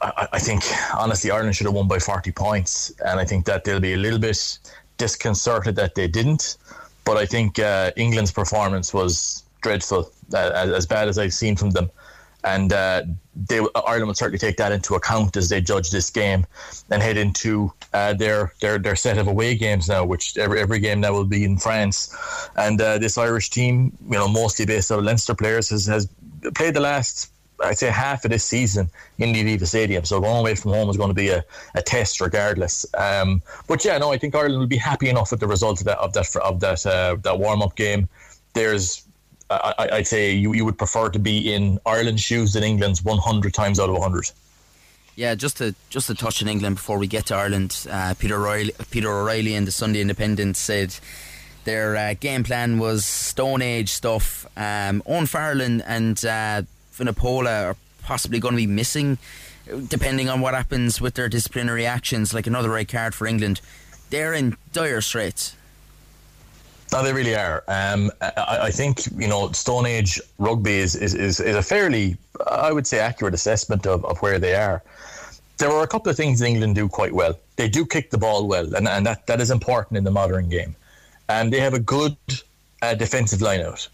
[0.00, 0.62] I, I think
[0.94, 3.98] honestly Ireland should have won by 40 points, and I think that they'll be a
[3.98, 4.58] little bit
[4.96, 6.56] disconcerted that they didn't.
[7.04, 11.70] But I think uh, England's performance was dreadful, uh, as, bad as I've seen from
[11.70, 11.90] them,
[12.44, 13.02] and uh,
[13.34, 16.46] they Ireland will certainly take that into account as they judge this game
[16.90, 20.78] and head into uh, their their their set of away games now, which every every
[20.78, 22.14] game now will be in France,
[22.56, 26.08] and uh, this Irish team, you know, mostly based out of Leinster players, has has
[26.54, 30.04] played the last I'd say half of this season in the Aviva Stadium.
[30.04, 31.44] So going away from home is going to be a,
[31.74, 32.84] a test regardless.
[32.96, 35.86] Um, but yeah, no, I think Ireland will be happy enough with the result of
[35.86, 38.08] that of that of that uh, that warm up game.
[38.54, 39.04] There's
[39.50, 43.52] I, I'd say you, you would prefer to be in Ireland's shoes than England's 100
[43.52, 44.30] times out of 100.
[45.16, 47.86] Yeah, just to just to touch on England before we get to Ireland.
[47.88, 50.96] Uh, Peter O'Reilly, Peter O'Reilly in the Sunday Independent said
[51.64, 54.44] their uh, game plan was Stone Age stuff.
[54.56, 56.62] Um, Owen Farrell and, and uh,
[56.96, 59.18] Vunipola are possibly going to be missing,
[59.88, 63.60] depending on what happens with their disciplinary actions, like another red card for England.
[64.10, 65.56] They're in dire straits.
[66.92, 67.64] No, they really are.
[67.66, 72.16] Um, I, I, think you know Stone Age rugby is, is, is, is, a fairly,
[72.48, 74.82] I would say, accurate assessment of, of where they are.
[75.56, 77.36] There are a couple of things England do quite well.
[77.56, 80.48] They do kick the ball well, and, and that, that is important in the modern
[80.48, 80.76] game.
[81.28, 82.16] And they have a good
[82.82, 83.88] uh, defensive line out,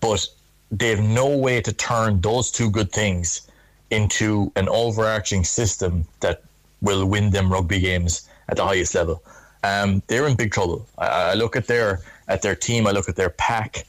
[0.00, 0.28] but
[0.70, 3.42] they have no way to turn those two good things
[3.90, 6.42] into an overarching system that
[6.80, 9.22] will win them rugby games at the highest level.
[9.62, 10.86] Um, they're in big trouble.
[10.96, 12.86] I, I, look at their at their team.
[12.86, 13.84] I look at their pack.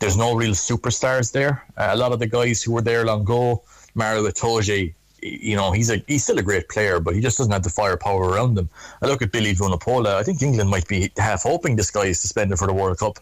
[0.00, 1.62] There's no real superstars there.
[1.76, 3.62] Uh, a lot of the guys who were there long ago,
[3.94, 7.52] Maro Itoje, you know, he's a he's still a great player, but he just doesn't
[7.52, 8.70] have the firepower around him.
[9.02, 10.14] I look at Billy Vunipola.
[10.14, 13.18] I think England might be half hoping this guy is suspended for the World Cup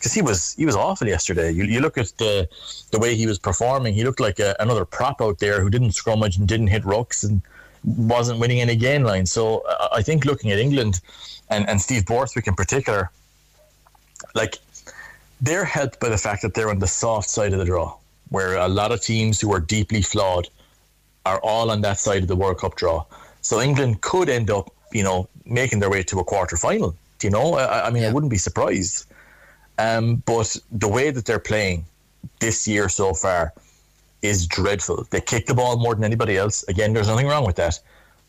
[0.00, 1.50] because he was he was awful yesterday.
[1.50, 2.48] You, you look at the
[2.90, 3.92] the way he was performing.
[3.94, 7.22] He looked like a, another prop out there who didn't scrummage and didn't hit rucks
[7.22, 7.42] and
[7.84, 9.30] wasn't winning any gain lines.
[9.30, 11.00] So uh, I think looking at England
[11.50, 13.10] and, and Steve Borthwick in particular,
[14.34, 14.56] like
[15.40, 17.94] they're helped by the fact that they're on the soft side of the draw,
[18.30, 20.48] where a lot of teams who are deeply flawed
[21.26, 23.04] are all on that side of the World Cup draw.
[23.42, 26.94] So England could end up, you know, making their way to a quarter final.
[27.22, 28.08] You know, I, I mean, yeah.
[28.08, 29.06] I wouldn't be surprised.
[29.80, 31.86] Um, but the way that they're playing
[32.40, 33.52] this year so far
[34.22, 35.06] is dreadful.
[35.10, 36.62] They kick the ball more than anybody else.
[36.64, 37.80] Again, there's nothing wrong with that.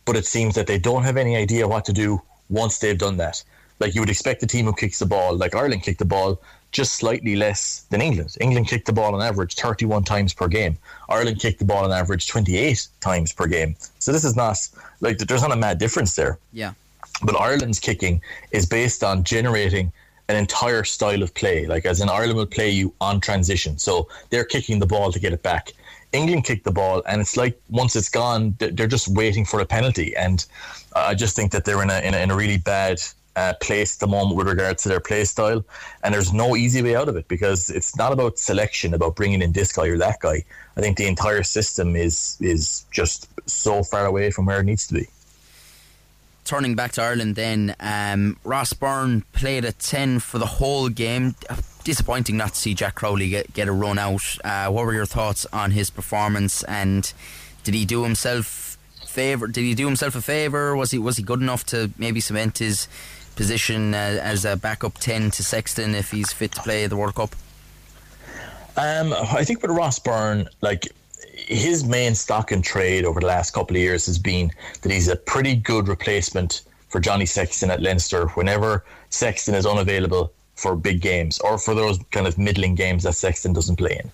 [0.05, 3.17] But it seems that they don't have any idea what to do once they've done
[3.17, 3.43] that.
[3.79, 6.39] Like you would expect a team who kicks the ball, like Ireland kicked the ball
[6.71, 8.37] just slightly less than England.
[8.39, 10.77] England kicked the ball on average 31 times per game.
[11.09, 13.75] Ireland kicked the ball on average 28 times per game.
[13.99, 14.57] So this is not
[15.01, 16.37] like there's not a mad difference there.
[16.53, 16.73] Yeah.
[17.23, 18.21] But Ireland's kicking
[18.51, 19.91] is based on generating
[20.31, 21.67] an entire style of play.
[21.67, 23.77] Like as in Ireland will play you on transition.
[23.77, 25.73] So they're kicking the ball to get it back.
[26.13, 29.65] England kick the ball, and it's like once it's gone, they're just waiting for a
[29.65, 30.15] penalty.
[30.15, 30.45] And
[30.93, 33.01] I just think that they're in a in a, in a really bad
[33.35, 35.63] uh, place at the moment with regards to their play style,
[36.03, 39.41] and there's no easy way out of it because it's not about selection, about bringing
[39.41, 40.43] in this guy or that guy.
[40.75, 44.87] I think the entire system is is just so far away from where it needs
[44.87, 45.07] to be.
[46.43, 51.35] Turning back to Ireland, then um, Ross Byrne played at ten for the whole game
[51.83, 54.23] disappointing not to see Jack Crowley get, get a run out.
[54.43, 56.63] Uh, what were your thoughts on his performance?
[56.63, 57.11] And
[57.63, 59.47] did he do himself favor?
[59.47, 60.75] Did he do himself a favor?
[60.75, 62.87] Was he was he good enough to maybe cement his
[63.35, 67.15] position uh, as a backup ten to Sexton if he's fit to play the World
[67.15, 67.35] Cup?
[68.77, 70.87] Um, I think with Ross Byrne, like
[71.47, 75.07] his main stock and trade over the last couple of years has been that he's
[75.07, 78.27] a pretty good replacement for Johnny Sexton at Leinster.
[78.29, 83.13] Whenever Sexton is unavailable, for big games or for those kind of middling games that
[83.13, 84.11] Sexton doesn't play in.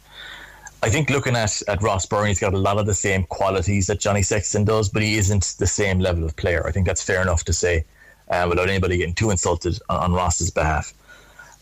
[0.83, 3.87] I think looking at, at Ross Byrne, he's got a lot of the same qualities
[3.87, 6.65] that Johnny Sexton does, but he isn't the same level of player.
[6.65, 7.83] I think that's fair enough to say
[8.29, 10.93] uh, without anybody getting too insulted on, on Ross's behalf.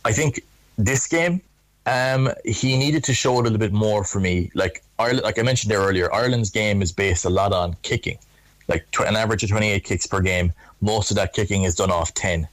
[0.04, 0.42] I think
[0.78, 1.42] this game,
[1.86, 4.52] um, he needed to show a little bit more for me.
[4.56, 8.18] Like Ireland, like I mentioned there earlier, Ireland's game is based a lot on kicking,
[8.68, 10.54] like tw- an average of 28 kicks per game.
[10.82, 12.48] Most of that kicking is done off 10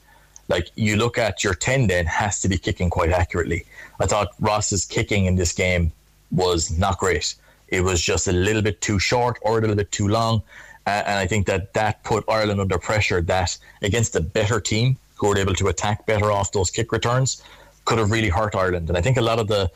[0.49, 3.65] like you look at your 10 then has to be kicking quite accurately.
[3.99, 5.91] I thought Ross's kicking in this game
[6.31, 7.35] was not great.
[7.69, 10.43] It was just a little bit too short or a little bit too long.
[10.85, 14.97] Uh, and I think that that put Ireland under pressure that against a better team
[15.15, 17.41] who were able to attack better off those kick returns
[17.85, 18.89] could have really hurt Ireland.
[18.89, 19.71] And I think a lot of the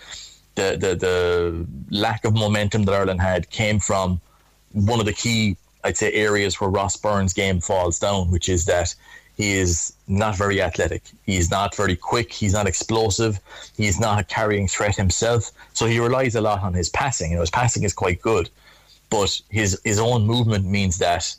[0.56, 4.20] the, the, the lack of momentum that Ireland had came from
[4.74, 8.66] one of the key, I'd say, areas where Ross Byrne's game falls down, which is
[8.66, 8.96] that
[9.38, 11.04] he is not very athletic.
[11.28, 12.34] He's not very quick.
[12.34, 13.40] He's not explosive.
[13.78, 15.52] He's not a carrying threat himself.
[15.74, 17.30] So he relies a lot on his passing.
[17.32, 18.50] You know, his passing is quite good,
[19.12, 21.36] but his his own movement means that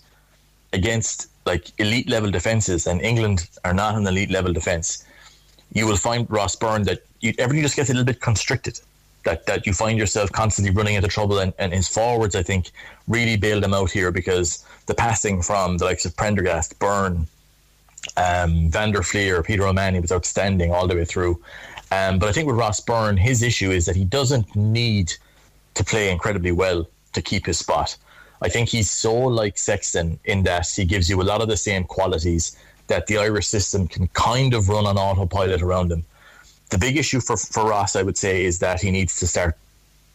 [0.73, 5.05] against like elite level defenses, and England are not an elite level defense.
[5.73, 8.81] You will find Ross Byrne that you, everything just gets a little bit constricted.
[9.25, 12.71] That, that you find yourself constantly running into trouble, and, and his forwards, I think,
[13.09, 17.27] really bailed him out here because the passing from the likes of Prendergast, Byrne,
[18.17, 21.43] um, Van der Flier, Peter O'Mahony was outstanding all the way through.
[21.91, 25.13] Um, but I think with Ross Byrne, his issue is that he doesn't need
[25.75, 27.97] to play incredibly well to keep his spot.
[28.41, 31.57] I think he's so like Sexton in that he gives you a lot of the
[31.57, 32.57] same qualities
[32.89, 36.05] that the Irish system can kind of run on autopilot around him.
[36.71, 39.57] The big issue for, for Ross, I would say, is that he needs to start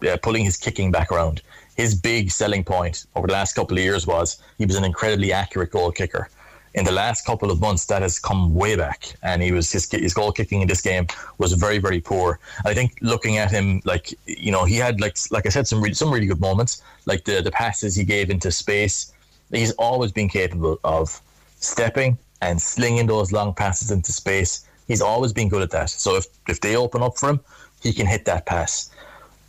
[0.08, 1.42] uh, pulling his kicking back around.
[1.76, 5.32] His big selling point over the last couple of years was he was an incredibly
[5.34, 6.30] accurate goal kicker
[6.74, 9.90] in the last couple of months that has come way back and he was his,
[9.92, 11.06] his goal kicking in this game
[11.38, 15.16] was very very poor i think looking at him like you know he had like
[15.32, 18.30] like i said some really, some really good moments like the the passes he gave
[18.30, 19.14] into space
[19.52, 21.22] he's always been capable of
[21.60, 22.18] stepping
[22.50, 25.90] and slinging those long passes into space He's always been good at that.
[25.90, 27.40] So if, if they open up for him,
[27.82, 28.90] he can hit that pass.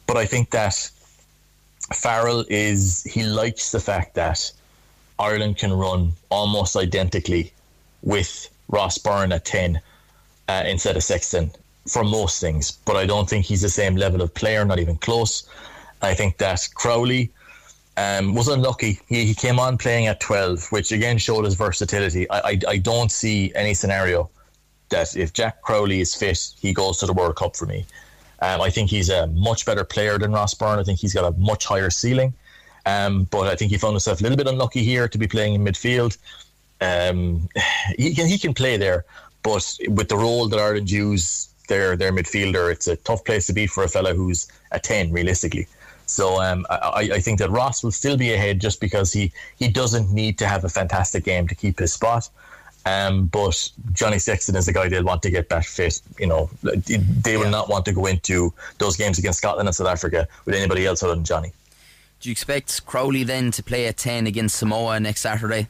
[0.07, 0.90] But I think that
[1.92, 4.51] Farrell is, he likes the fact that
[5.18, 7.53] Ireland can run almost identically
[8.03, 9.80] with Ross Byrne at 10
[10.49, 11.51] uh, instead of Sexton
[11.88, 12.72] for most things.
[12.84, 15.49] But I don't think he's the same level of player, not even close.
[16.03, 17.30] I think that Crowley
[17.97, 19.01] um, was unlucky.
[19.09, 22.28] He, he came on playing at 12, which again showed his versatility.
[22.30, 24.30] I, I, I don't see any scenario
[24.90, 27.86] that if Jack Crowley is fit, he goes to the World Cup for me.
[28.40, 30.78] Um, I think he's a much better player than Ross Byrne.
[30.78, 32.34] I think he's got a much higher ceiling.
[32.86, 35.55] Um, but I think he found himself a little bit unlucky here to be playing
[35.55, 36.18] in midfield.
[36.80, 37.49] Um,
[37.97, 39.05] he can he can play there,
[39.42, 43.53] but with the role that Ireland use their their midfielder, it's a tough place to
[43.53, 45.66] be for a fella who's a ten realistically.
[46.07, 49.69] So um, I, I, think that Ross will still be ahead just because he, he
[49.69, 52.29] doesn't need to have a fantastic game to keep his spot.
[52.87, 56.03] Um, but Johnny Sexton is the guy they'll want to get back fit.
[56.19, 57.51] You know, they will yeah.
[57.51, 61.03] not want to go into those games against Scotland and South Africa with anybody else
[61.03, 61.53] other than Johnny.
[62.21, 65.69] Do you expect Crowley then to play at 10 against Samoa next Saturday?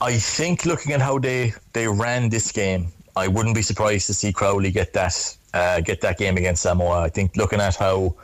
[0.00, 4.14] I think looking at how they, they ran this game, I wouldn't be surprised to
[4.14, 7.00] see Crowley get that uh, get that game against Samoa.
[7.02, 8.14] I think looking at how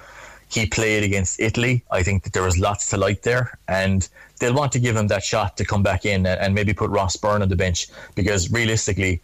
[0.51, 4.09] he played against Italy, I think that there was lots to like there, and
[4.40, 7.16] they'll want to give him that shot to come back in and, maybe put Ross
[7.16, 7.86] Byrne on the bench
[8.16, 9.22] because realistically,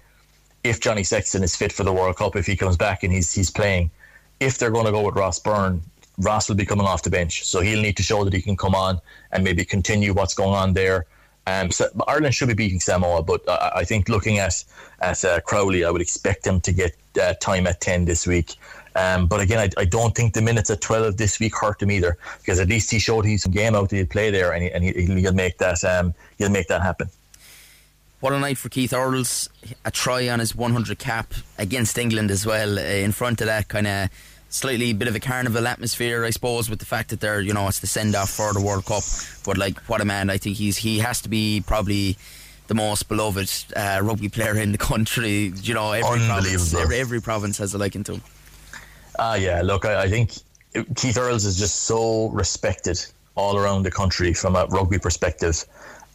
[0.63, 3.33] if Johnny Sexton is fit for the World Cup, if he comes back and he's
[3.33, 3.91] he's playing,
[4.39, 5.83] if they're going to go with Ross Byrne,
[6.19, 8.57] Ross will be coming off the bench, so he'll need to show that he can
[8.57, 9.01] come on
[9.33, 11.07] and maybe continue what's going on there.
[11.49, 14.65] Um, so Ireland should be beating Samoa, but I, I think looking at
[15.01, 18.55] at uh, Crowley, I would expect him to get uh, time at ten this week.
[18.97, 21.91] Um, but again, I, I, don't think the minutes at twelve this week hurt him
[21.91, 23.91] either, because at least he showed he's some game out.
[23.91, 27.11] He'll play there, and, he, and he, will make that um, he'll make that happen.
[28.21, 29.51] What a night for Keith Earls!
[29.85, 32.79] A try on his 100 cap against England as well.
[32.79, 34.09] Uh, in front of that kind of
[34.49, 37.69] slightly bit of a carnival atmosphere, I suppose, with the fact that they're you know
[37.69, 39.03] it's the send off for the World Cup.
[39.45, 40.31] But like, what a man!
[40.31, 42.17] I think he's he has to be probably
[42.69, 45.53] the most beloved uh, rugby player in the country.
[45.63, 48.23] You know, every province, every, every province has a liking to him.
[49.19, 49.63] Ah, yeah.
[49.63, 50.33] Look, I, I think
[50.97, 53.05] Keith Earls is just so respected
[53.35, 55.65] all around the country from a rugby perspective.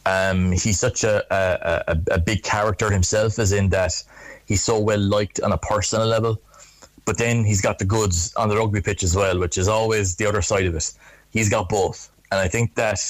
[0.06, 4.02] Um, he's such a, a, a, a big character himself, as in that
[4.46, 6.40] he's so well liked on a personal level
[7.04, 10.16] but then he's got the goods on the rugby pitch as well, which is always
[10.16, 10.92] the other side of it.
[11.30, 12.10] He's got both.
[12.30, 13.00] And I think that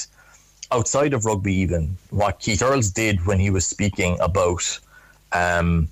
[0.71, 4.79] outside of rugby, even what Keith Earls did when he was speaking about
[5.31, 5.89] um,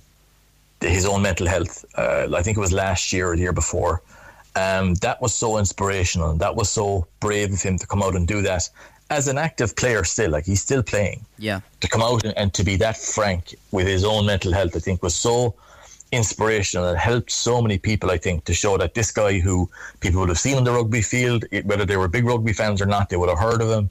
[0.82, 4.02] his own mental health, uh, I think it was last year or the year before,
[4.56, 6.34] um, that was so inspirational.
[6.34, 8.68] That was so brave of him to come out and do that
[9.10, 11.24] as an active player still, like he's still playing.
[11.38, 11.60] Yeah.
[11.80, 14.78] To come out and, and to be that frank with his own mental health, I
[14.78, 15.54] think was so
[16.12, 19.68] inspirational and helped so many people, I think, to show that this guy who
[20.00, 22.86] people would have seen on the rugby field, whether they were big rugby fans or
[22.86, 23.90] not, they would have heard of him.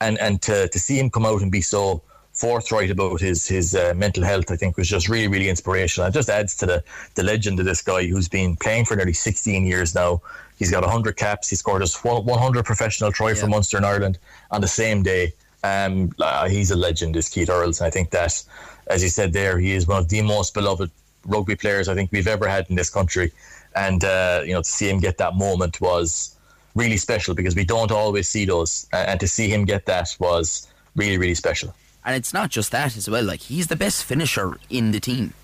[0.00, 2.02] And and to, to see him come out and be so
[2.36, 6.08] forthright about his his uh, mental health, I think was just really really inspirational.
[6.08, 6.84] It just adds to the
[7.14, 10.20] the legend of this guy who's been playing for nearly 16 years now.
[10.58, 11.48] He's got 100 caps.
[11.48, 13.34] He scored his 100 professional try yeah.
[13.34, 14.18] for Munster in Ireland
[14.50, 15.32] on the same day.
[15.64, 18.42] Um, uh, he's a legend, is Keith Earls, and I think that,
[18.86, 20.90] as you said there, he is one of the most beloved
[21.24, 23.32] rugby players I think we've ever had in this country.
[23.74, 26.36] And uh, you know, to see him get that moment was
[26.74, 30.68] really special because we don't always see those, and to see him get that was
[30.94, 31.74] really, really special.
[32.06, 33.24] And it's not just that as well.
[33.24, 35.34] Like he's the best finisher in the team.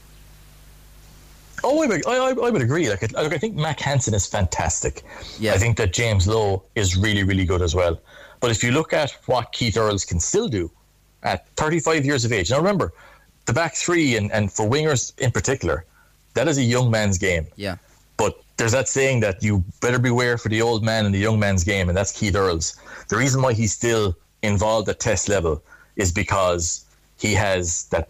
[1.65, 2.89] Oh, I would, I, I would agree.
[2.89, 5.03] Like, I think Mack Hansen is fantastic.
[5.39, 5.55] Yeah.
[5.55, 8.01] I think that James Lowe is really, really good as well.
[8.41, 10.71] But if you look at what Keith Earls can still do
[11.23, 12.93] at 35 years of age, now remember,
[13.47, 15.85] the back three and, and for wingers in particular,
[16.35, 17.47] that is a young man's game.
[17.55, 17.77] Yeah.
[18.17, 21.39] But there's that saying that you better beware for the old man in the young
[21.39, 22.75] man's game, and that's Keith Earls.
[23.09, 25.63] The reason why he's still involved at test level
[25.97, 26.85] is because
[27.19, 28.09] he has that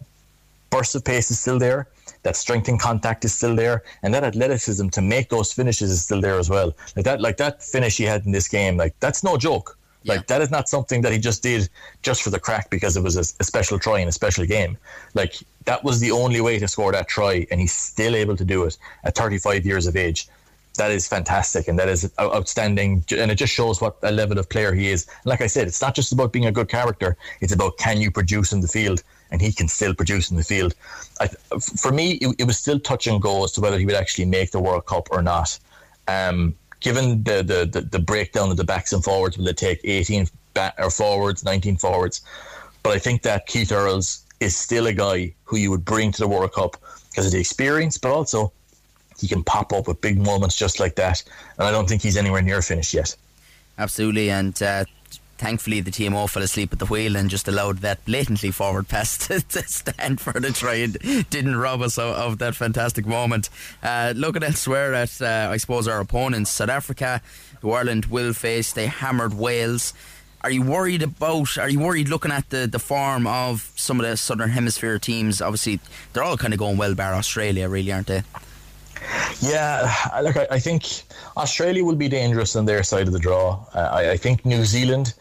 [0.70, 1.86] burst of pace is still there,
[2.22, 6.02] that strength in contact is still there, and that athleticism to make those finishes is
[6.02, 6.74] still there as well.
[6.96, 9.78] Like that, like that finish he had in this game, like that's no joke.
[10.04, 10.14] Yeah.
[10.14, 11.68] Like that is not something that he just did
[12.02, 14.76] just for the crack because it was a, a, special try in a special game.
[15.14, 18.44] Like that was the only way to score that try, and he's still able to
[18.44, 20.28] do it at 35 years of age.
[20.78, 24.48] That is fantastic, and that is outstanding, and it just shows what a level of
[24.48, 25.06] player he is.
[25.24, 28.10] Like I said, it's not just about being a good character; it's about can you
[28.10, 30.74] produce in the field, and he can still produce in the field.
[31.20, 31.28] I,
[31.60, 34.24] for me, it, it was still touch and go as to whether he would actually
[34.24, 35.58] make the World Cup or not.
[36.08, 39.80] Um, given the, the, the, the, breakdown of the backs and forwards, will it take
[39.84, 42.22] 18 back or forwards, 19 forwards?
[42.82, 46.18] But I think that Keith Earls is still a guy who you would bring to
[46.18, 46.76] the World Cup
[47.10, 48.52] because of the experience, but also
[49.18, 51.22] he can pop up with big moments just like that.
[51.58, 53.14] And I don't think he's anywhere near finished yet.
[53.78, 54.84] Absolutely, and uh,
[55.42, 59.18] thankfully the TMO fell asleep at the wheel and just allowed that blatantly forward pass
[59.26, 60.96] to, to stand for the try and
[61.30, 63.48] didn't rob us of, of that fantastic moment.
[63.82, 67.20] Uh, looking elsewhere at, uh, I suppose, our opponents, South Africa,
[67.60, 69.92] who Ireland will face, they hammered Wales.
[70.42, 71.56] Are you worried about?
[71.56, 75.40] Are you worried looking at the, the form of some of the Southern Hemisphere teams?
[75.40, 75.78] Obviously,
[76.12, 78.22] they're all kind of going well, bar Australia, really, aren't they?
[79.40, 79.92] Yeah,
[80.22, 81.02] look, I, I think
[81.36, 83.64] Australia will be dangerous on their side of the draw.
[83.74, 85.14] Uh, I, I, think New Zealand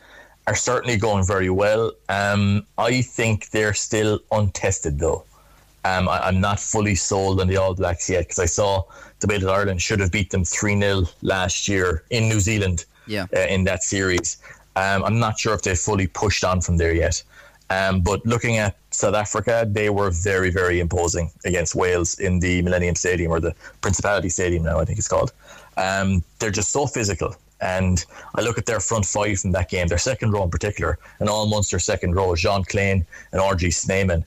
[0.47, 1.91] are certainly going very well.
[2.09, 5.23] Um, I think they're still untested, though.
[5.83, 8.83] Um, I, am not fully sold on the All Blacks yet because I saw
[9.19, 13.25] debated Ireland should have beat them 3 0 last year in New Zealand yeah.
[13.35, 14.37] Uh, in that series.
[14.75, 17.23] Um, I'm not sure if they've fully pushed on from there yet.
[17.69, 22.61] Um, but looking at South Africa, they were very, very imposing against Wales in the
[22.61, 25.31] Millennium Stadium or the Principality Stadium now, I think it's called.
[25.77, 27.35] Um, they're just so physical.
[27.61, 28.03] And
[28.35, 31.29] I look at their front five from that game, their second row in particular, and
[31.29, 34.25] all Munster second row, Jean Kleyn and RG Snyman.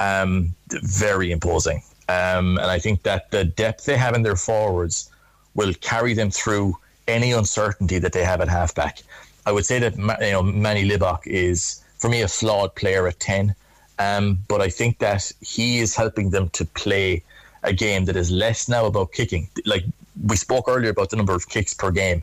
[0.00, 1.82] Um, very imposing.
[2.08, 5.10] Um, and I think that the depth they have in their forwards
[5.54, 6.76] will carry them through
[7.08, 9.02] any uncertainty that they have at halfback.
[9.46, 13.20] I would say that you know Manie Libbok is for me a flawed player at
[13.20, 13.54] 10.
[13.98, 17.22] Um, but I think that he is helping them to play
[17.62, 19.48] a game that is less now about kicking.
[19.64, 19.84] Like
[20.26, 22.22] we spoke earlier about the number of kicks per game.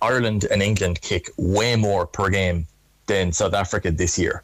[0.00, 2.66] Ireland and England kick way more per game
[3.06, 4.42] than South Africa this year.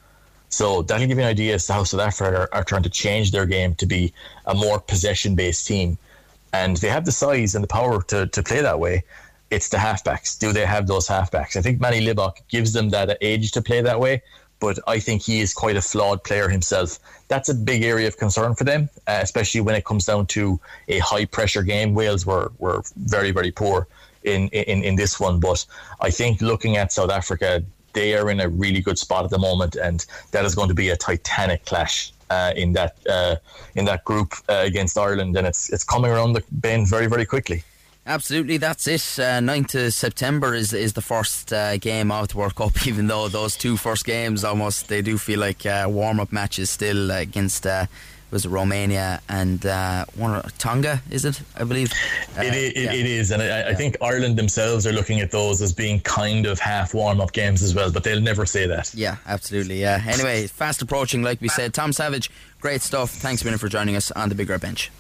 [0.48, 2.90] So that'll give you an idea as to how South Africa are, are trying to
[2.90, 4.12] change their game to be
[4.46, 5.98] a more possession based team.
[6.52, 9.04] And they have the size and the power to, to play that way.
[9.50, 10.38] It's the halfbacks.
[10.38, 11.56] Do they have those halfbacks?
[11.56, 14.22] I think Manie Libbok gives them that age to play that way
[14.60, 16.98] but I think he is quite a flawed player himself.
[17.28, 20.60] That's a big area of concern for them, uh, especially when it comes down to
[20.88, 21.94] a high pressure game.
[21.94, 23.86] Wales were, were very, very poor
[24.22, 25.64] in, in, in this one, but
[26.00, 29.38] I think looking at South Africa, they are in a really good spot at the
[29.38, 32.10] moment, and that is going to be a titanic clash.
[32.30, 33.36] Uh, in that uh,
[33.74, 37.26] in that group uh, against Ireland, and it's it's coming around the bend very very
[37.26, 37.62] quickly.
[38.06, 39.00] Absolutely, that's it.
[39.18, 42.86] Uh, 9th of September is is the first uh, game of the World Cup.
[42.86, 46.68] Even though those two first games almost they do feel like uh, warm up matches
[46.68, 47.86] still against uh,
[48.34, 51.40] was Romania and uh, one Tonga, is it?
[51.56, 51.92] I believe
[52.36, 52.92] uh, it, is, yeah.
[52.92, 53.74] it is, and I, I yeah.
[53.74, 57.62] think Ireland themselves are looking at those as being kind of half warm up games
[57.62, 58.92] as well, but they'll never say that.
[58.92, 59.80] Yeah, absolutely.
[59.80, 60.02] Yeah.
[60.06, 61.72] Anyway, fast approaching, like we said.
[61.72, 62.28] Tom Savage,
[62.60, 63.10] great stuff.
[63.10, 64.90] Thanks minute for joining us on the Big Red Bench.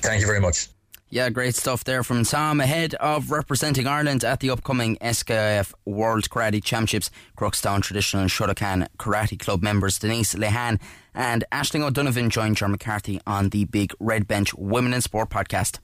[0.00, 0.68] Thank you very much.
[1.12, 2.60] Yeah, great stuff there from Tom.
[2.60, 9.36] Ahead of representing Ireland at the upcoming SKIF World Karate Championships, Crookstown Traditional Shotokan Karate
[9.36, 10.80] Club members Denise Lehan
[11.12, 15.80] and Ashling O'Donovan joined John McCarthy on the Big Red Bench Women in Sport podcast.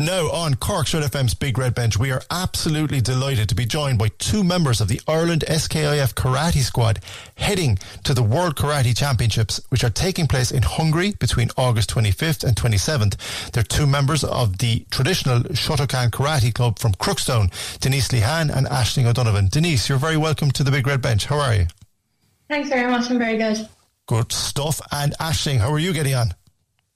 [0.00, 3.98] Now on Cork's Red FM's Big Red Bench, we are absolutely delighted to be joined
[3.98, 7.00] by two members of the Ireland SKIF Karate Squad
[7.34, 12.44] heading to the World Karate Championships, which are taking place in Hungary between August 25th
[12.44, 13.50] and 27th.
[13.50, 19.04] They're two members of the traditional Shotokan Karate Club from Crookstown, Denise Lehane and Ashling
[19.04, 19.48] O'Donovan.
[19.48, 21.26] Denise, you're very welcome to the Big Red Bench.
[21.26, 21.66] How are you?
[22.48, 23.10] Thanks very much.
[23.10, 23.68] I'm very good.
[24.06, 24.80] Good stuff.
[24.92, 26.32] And Ashling, how are you getting on?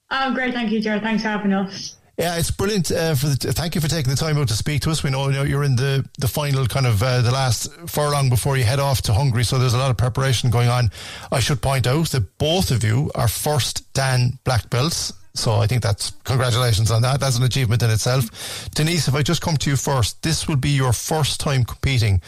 [0.09, 0.55] I'm great.
[0.55, 1.03] Thank you, Jared.
[1.03, 1.97] Thanks for having us.
[2.17, 2.91] Yeah, it's brilliant.
[2.91, 5.03] Uh, for the, thank you for taking the time out to speak to us.
[5.03, 8.29] We know, you know you're in the, the final kind of uh, the last furlong
[8.29, 10.91] before you head off to Hungary, so there's a lot of preparation going on.
[11.31, 15.11] I should point out that both of you are first Dan black belts.
[15.33, 17.19] So I think that's congratulations on that.
[17.19, 18.69] That's an achievement in itself.
[18.73, 22.21] Denise, if I just come to you first, this will be your first time competing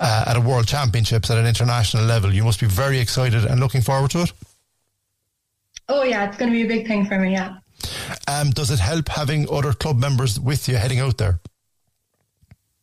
[0.00, 2.32] uh, at a World Championships at an international level.
[2.32, 4.32] You must be very excited and looking forward to it.
[5.90, 7.32] Oh yeah, it's going to be a big thing for me.
[7.32, 7.58] Yeah.
[8.28, 11.40] Um, does it help having other club members with you heading out there?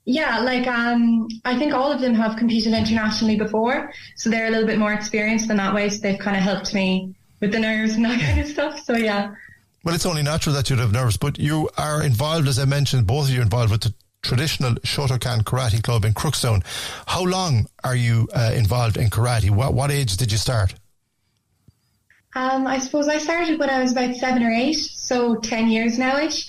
[0.06, 4.50] Yeah, like um, I think all of them have competed internationally before, so they're a
[4.50, 5.90] little bit more experienced in that way.
[5.90, 8.80] So they've kind of helped me with the nerves and that kind of stuff.
[8.80, 9.34] So yeah.
[9.84, 13.08] Well, it's only natural that you'd have nerves, but you are involved, as I mentioned,
[13.08, 16.64] both of you involved with the traditional Shotokan Karate Club in Crookstown.
[17.08, 19.50] How long are you uh, involved in karate?
[19.50, 20.76] What, what age did you start?
[22.34, 25.98] Um, I suppose I started when I was about seven or eight, so 10 years
[25.98, 26.48] nowish.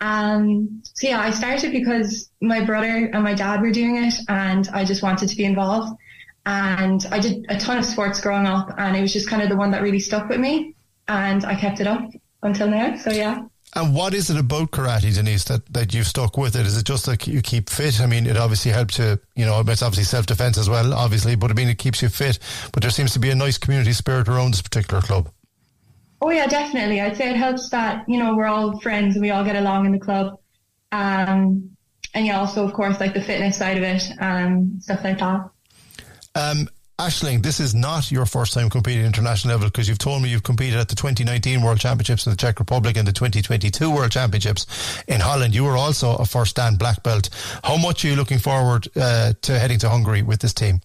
[0.00, 4.68] Um, so yeah, I started because my brother and my dad were doing it and
[4.72, 5.98] I just wanted to be involved.
[6.44, 9.48] And I did a ton of sports growing up and it was just kind of
[9.48, 10.74] the one that really stuck with me
[11.08, 12.08] and I kept it up
[12.42, 12.96] until now.
[12.96, 13.46] So yeah.
[13.76, 16.64] And what is it about karate, Denise, that, that you've stuck with it?
[16.64, 18.00] Is it just like you keep fit?
[18.00, 21.36] I mean, it obviously helps you, you know, it's obviously self defense as well, obviously,
[21.36, 22.38] but I mean, it keeps you fit.
[22.72, 25.30] But there seems to be a nice community spirit around this particular club.
[26.22, 27.02] Oh yeah, definitely.
[27.02, 29.84] I'd say it helps that you know we're all friends and we all get along
[29.84, 30.38] in the club.
[30.90, 31.76] Um,
[32.14, 35.50] and yeah, also of course like the fitness side of it, um, stuff like that.
[36.34, 36.68] Um,
[36.98, 40.30] Ashling, this is not your first time competing at international level because you've told me
[40.30, 44.10] you've competed at the 2019 World Championships in the Czech Republic and the 2022 World
[44.10, 45.54] Championships in Holland.
[45.54, 47.28] You were also a first dan black belt.
[47.64, 50.80] How much are you looking forward uh, to heading to Hungary with this team?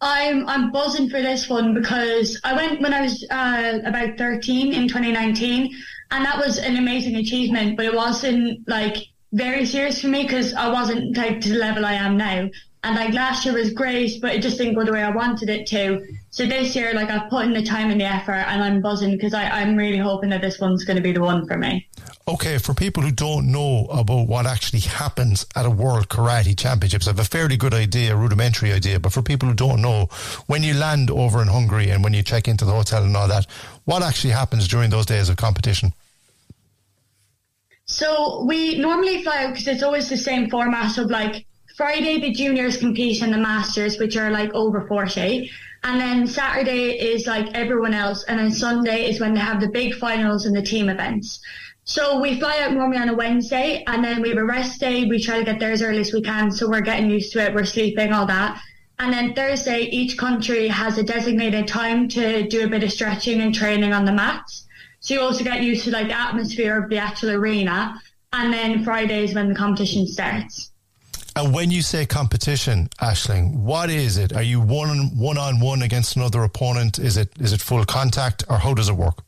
[0.00, 4.74] I'm I'm buzzing for this one because I went when I was uh, about 13
[4.74, 5.72] in 2019,
[6.10, 7.76] and that was an amazing achievement.
[7.76, 8.96] But it wasn't like
[9.32, 12.48] very serious for me because I wasn't like to the level I am now.
[12.84, 15.48] And like last year was great, but it just didn't go the way I wanted
[15.48, 16.06] it to.
[16.30, 19.12] So this year, like I've put in the time and the effort, and I'm buzzing
[19.12, 21.88] because I'm really hoping that this one's going to be the one for me.
[22.28, 27.06] Okay, for people who don't know about what actually happens at a World Karate Championships,
[27.06, 30.08] I have a fairly good idea, a rudimentary idea, but for people who don't know,
[30.46, 33.28] when you land over in Hungary and when you check into the hotel and all
[33.28, 33.46] that,
[33.86, 35.94] what actually happens during those days of competition?
[37.86, 42.30] So we normally fly out because it's always the same format of like Friday, the
[42.30, 45.50] juniors compete in the masters, which are like over 40.
[45.82, 48.22] And then Saturday is like everyone else.
[48.28, 51.40] And then Sunday is when they have the big finals and the team events.
[51.82, 55.04] So we fly out normally on a Wednesday and then we have a rest day.
[55.04, 56.52] We try to get there as early as we can.
[56.52, 57.52] So we're getting used to it.
[57.52, 58.62] We're sleeping, all that.
[59.00, 63.40] And then Thursday, each country has a designated time to do a bit of stretching
[63.40, 64.68] and training on the mats.
[65.00, 68.00] So you also get used to like the atmosphere of the actual arena.
[68.32, 70.70] And then Friday is when the competition starts.
[71.36, 74.32] And when you say competition, Ashling, what is it?
[74.32, 76.98] Are you one one on one against another opponent?
[76.98, 79.24] Is it is it full contact, or how does it work?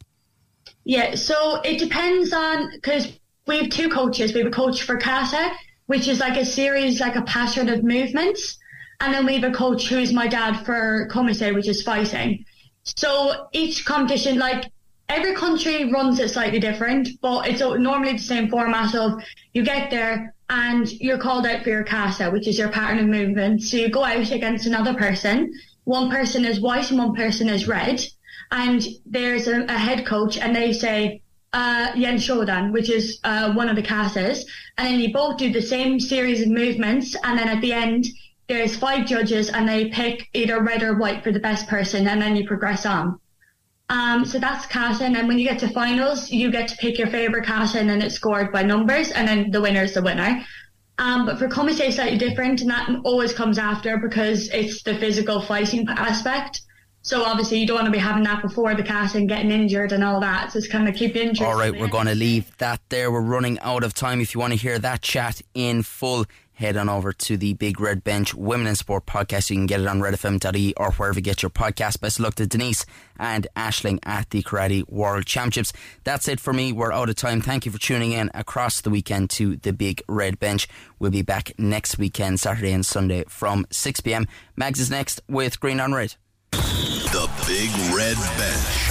[0.84, 4.32] Yeah, so it depends on because we have two coaches.
[4.32, 5.50] We have a coach for kata,
[5.86, 8.56] which is like a series, like a pattern of movements,
[9.00, 12.44] and then we have a coach who is my dad for kumite, which is fighting.
[12.84, 14.70] So each competition, like
[15.08, 19.20] every country runs it slightly different, but it's normally the same format of
[19.54, 23.06] you get there and you're called out for your kata, which is your pattern of
[23.06, 23.62] movement.
[23.62, 25.52] So you go out against another person.
[25.84, 28.00] One person is white and one person is red.
[28.52, 31.22] And there's a, a head coach and they say,
[31.52, 34.44] uh, Heian Shodan, which is uh, one of the katas.
[34.78, 37.16] And then you both do the same series of movements.
[37.24, 38.06] And then at the end,
[38.46, 42.06] there's five judges and they pick either red or white for the best person.
[42.06, 43.18] And then you progress on.
[43.88, 46.98] Um, so that's kata, and then when you get to finals, you get to pick
[46.98, 50.02] your favorite kata, and then it's scored by numbers, and then the winner is the
[50.02, 50.44] winner.
[50.98, 54.96] Um, but for Kumite, it's slightly different, and that always comes after because it's the
[54.96, 56.62] physical fighting aspect.
[57.06, 58.84] So obviously you don't want to be having that before the
[59.14, 60.50] and getting injured and all that.
[60.50, 61.46] So it's kind of keep injured.
[61.46, 63.12] All right, we're going to leave that there.
[63.12, 64.20] We're running out of time.
[64.20, 66.24] If you want to hear that chat in full,
[66.56, 69.50] head on over to the Big Red Bench Women in Sport podcast.
[69.50, 72.00] You can get it on redfm.ie or wherever you get your podcast.
[72.00, 72.84] Best luck to Denise
[73.18, 75.72] and Ashling at the Karate World Championships.
[76.04, 76.72] That's it for me.
[76.72, 77.40] We're out of time.
[77.42, 80.66] Thank you for tuning in across the weekend to the Big Red Bench.
[80.98, 84.26] We'll be back next weekend, Saturday and Sunday from 6 pm.
[84.56, 86.14] Mags is next with Green on Red.
[86.52, 88.86] The Big Red Bench.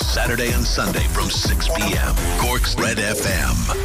[0.00, 2.14] Saturday and Sunday from 6 p.m.
[2.40, 3.76] Cork's Red FM.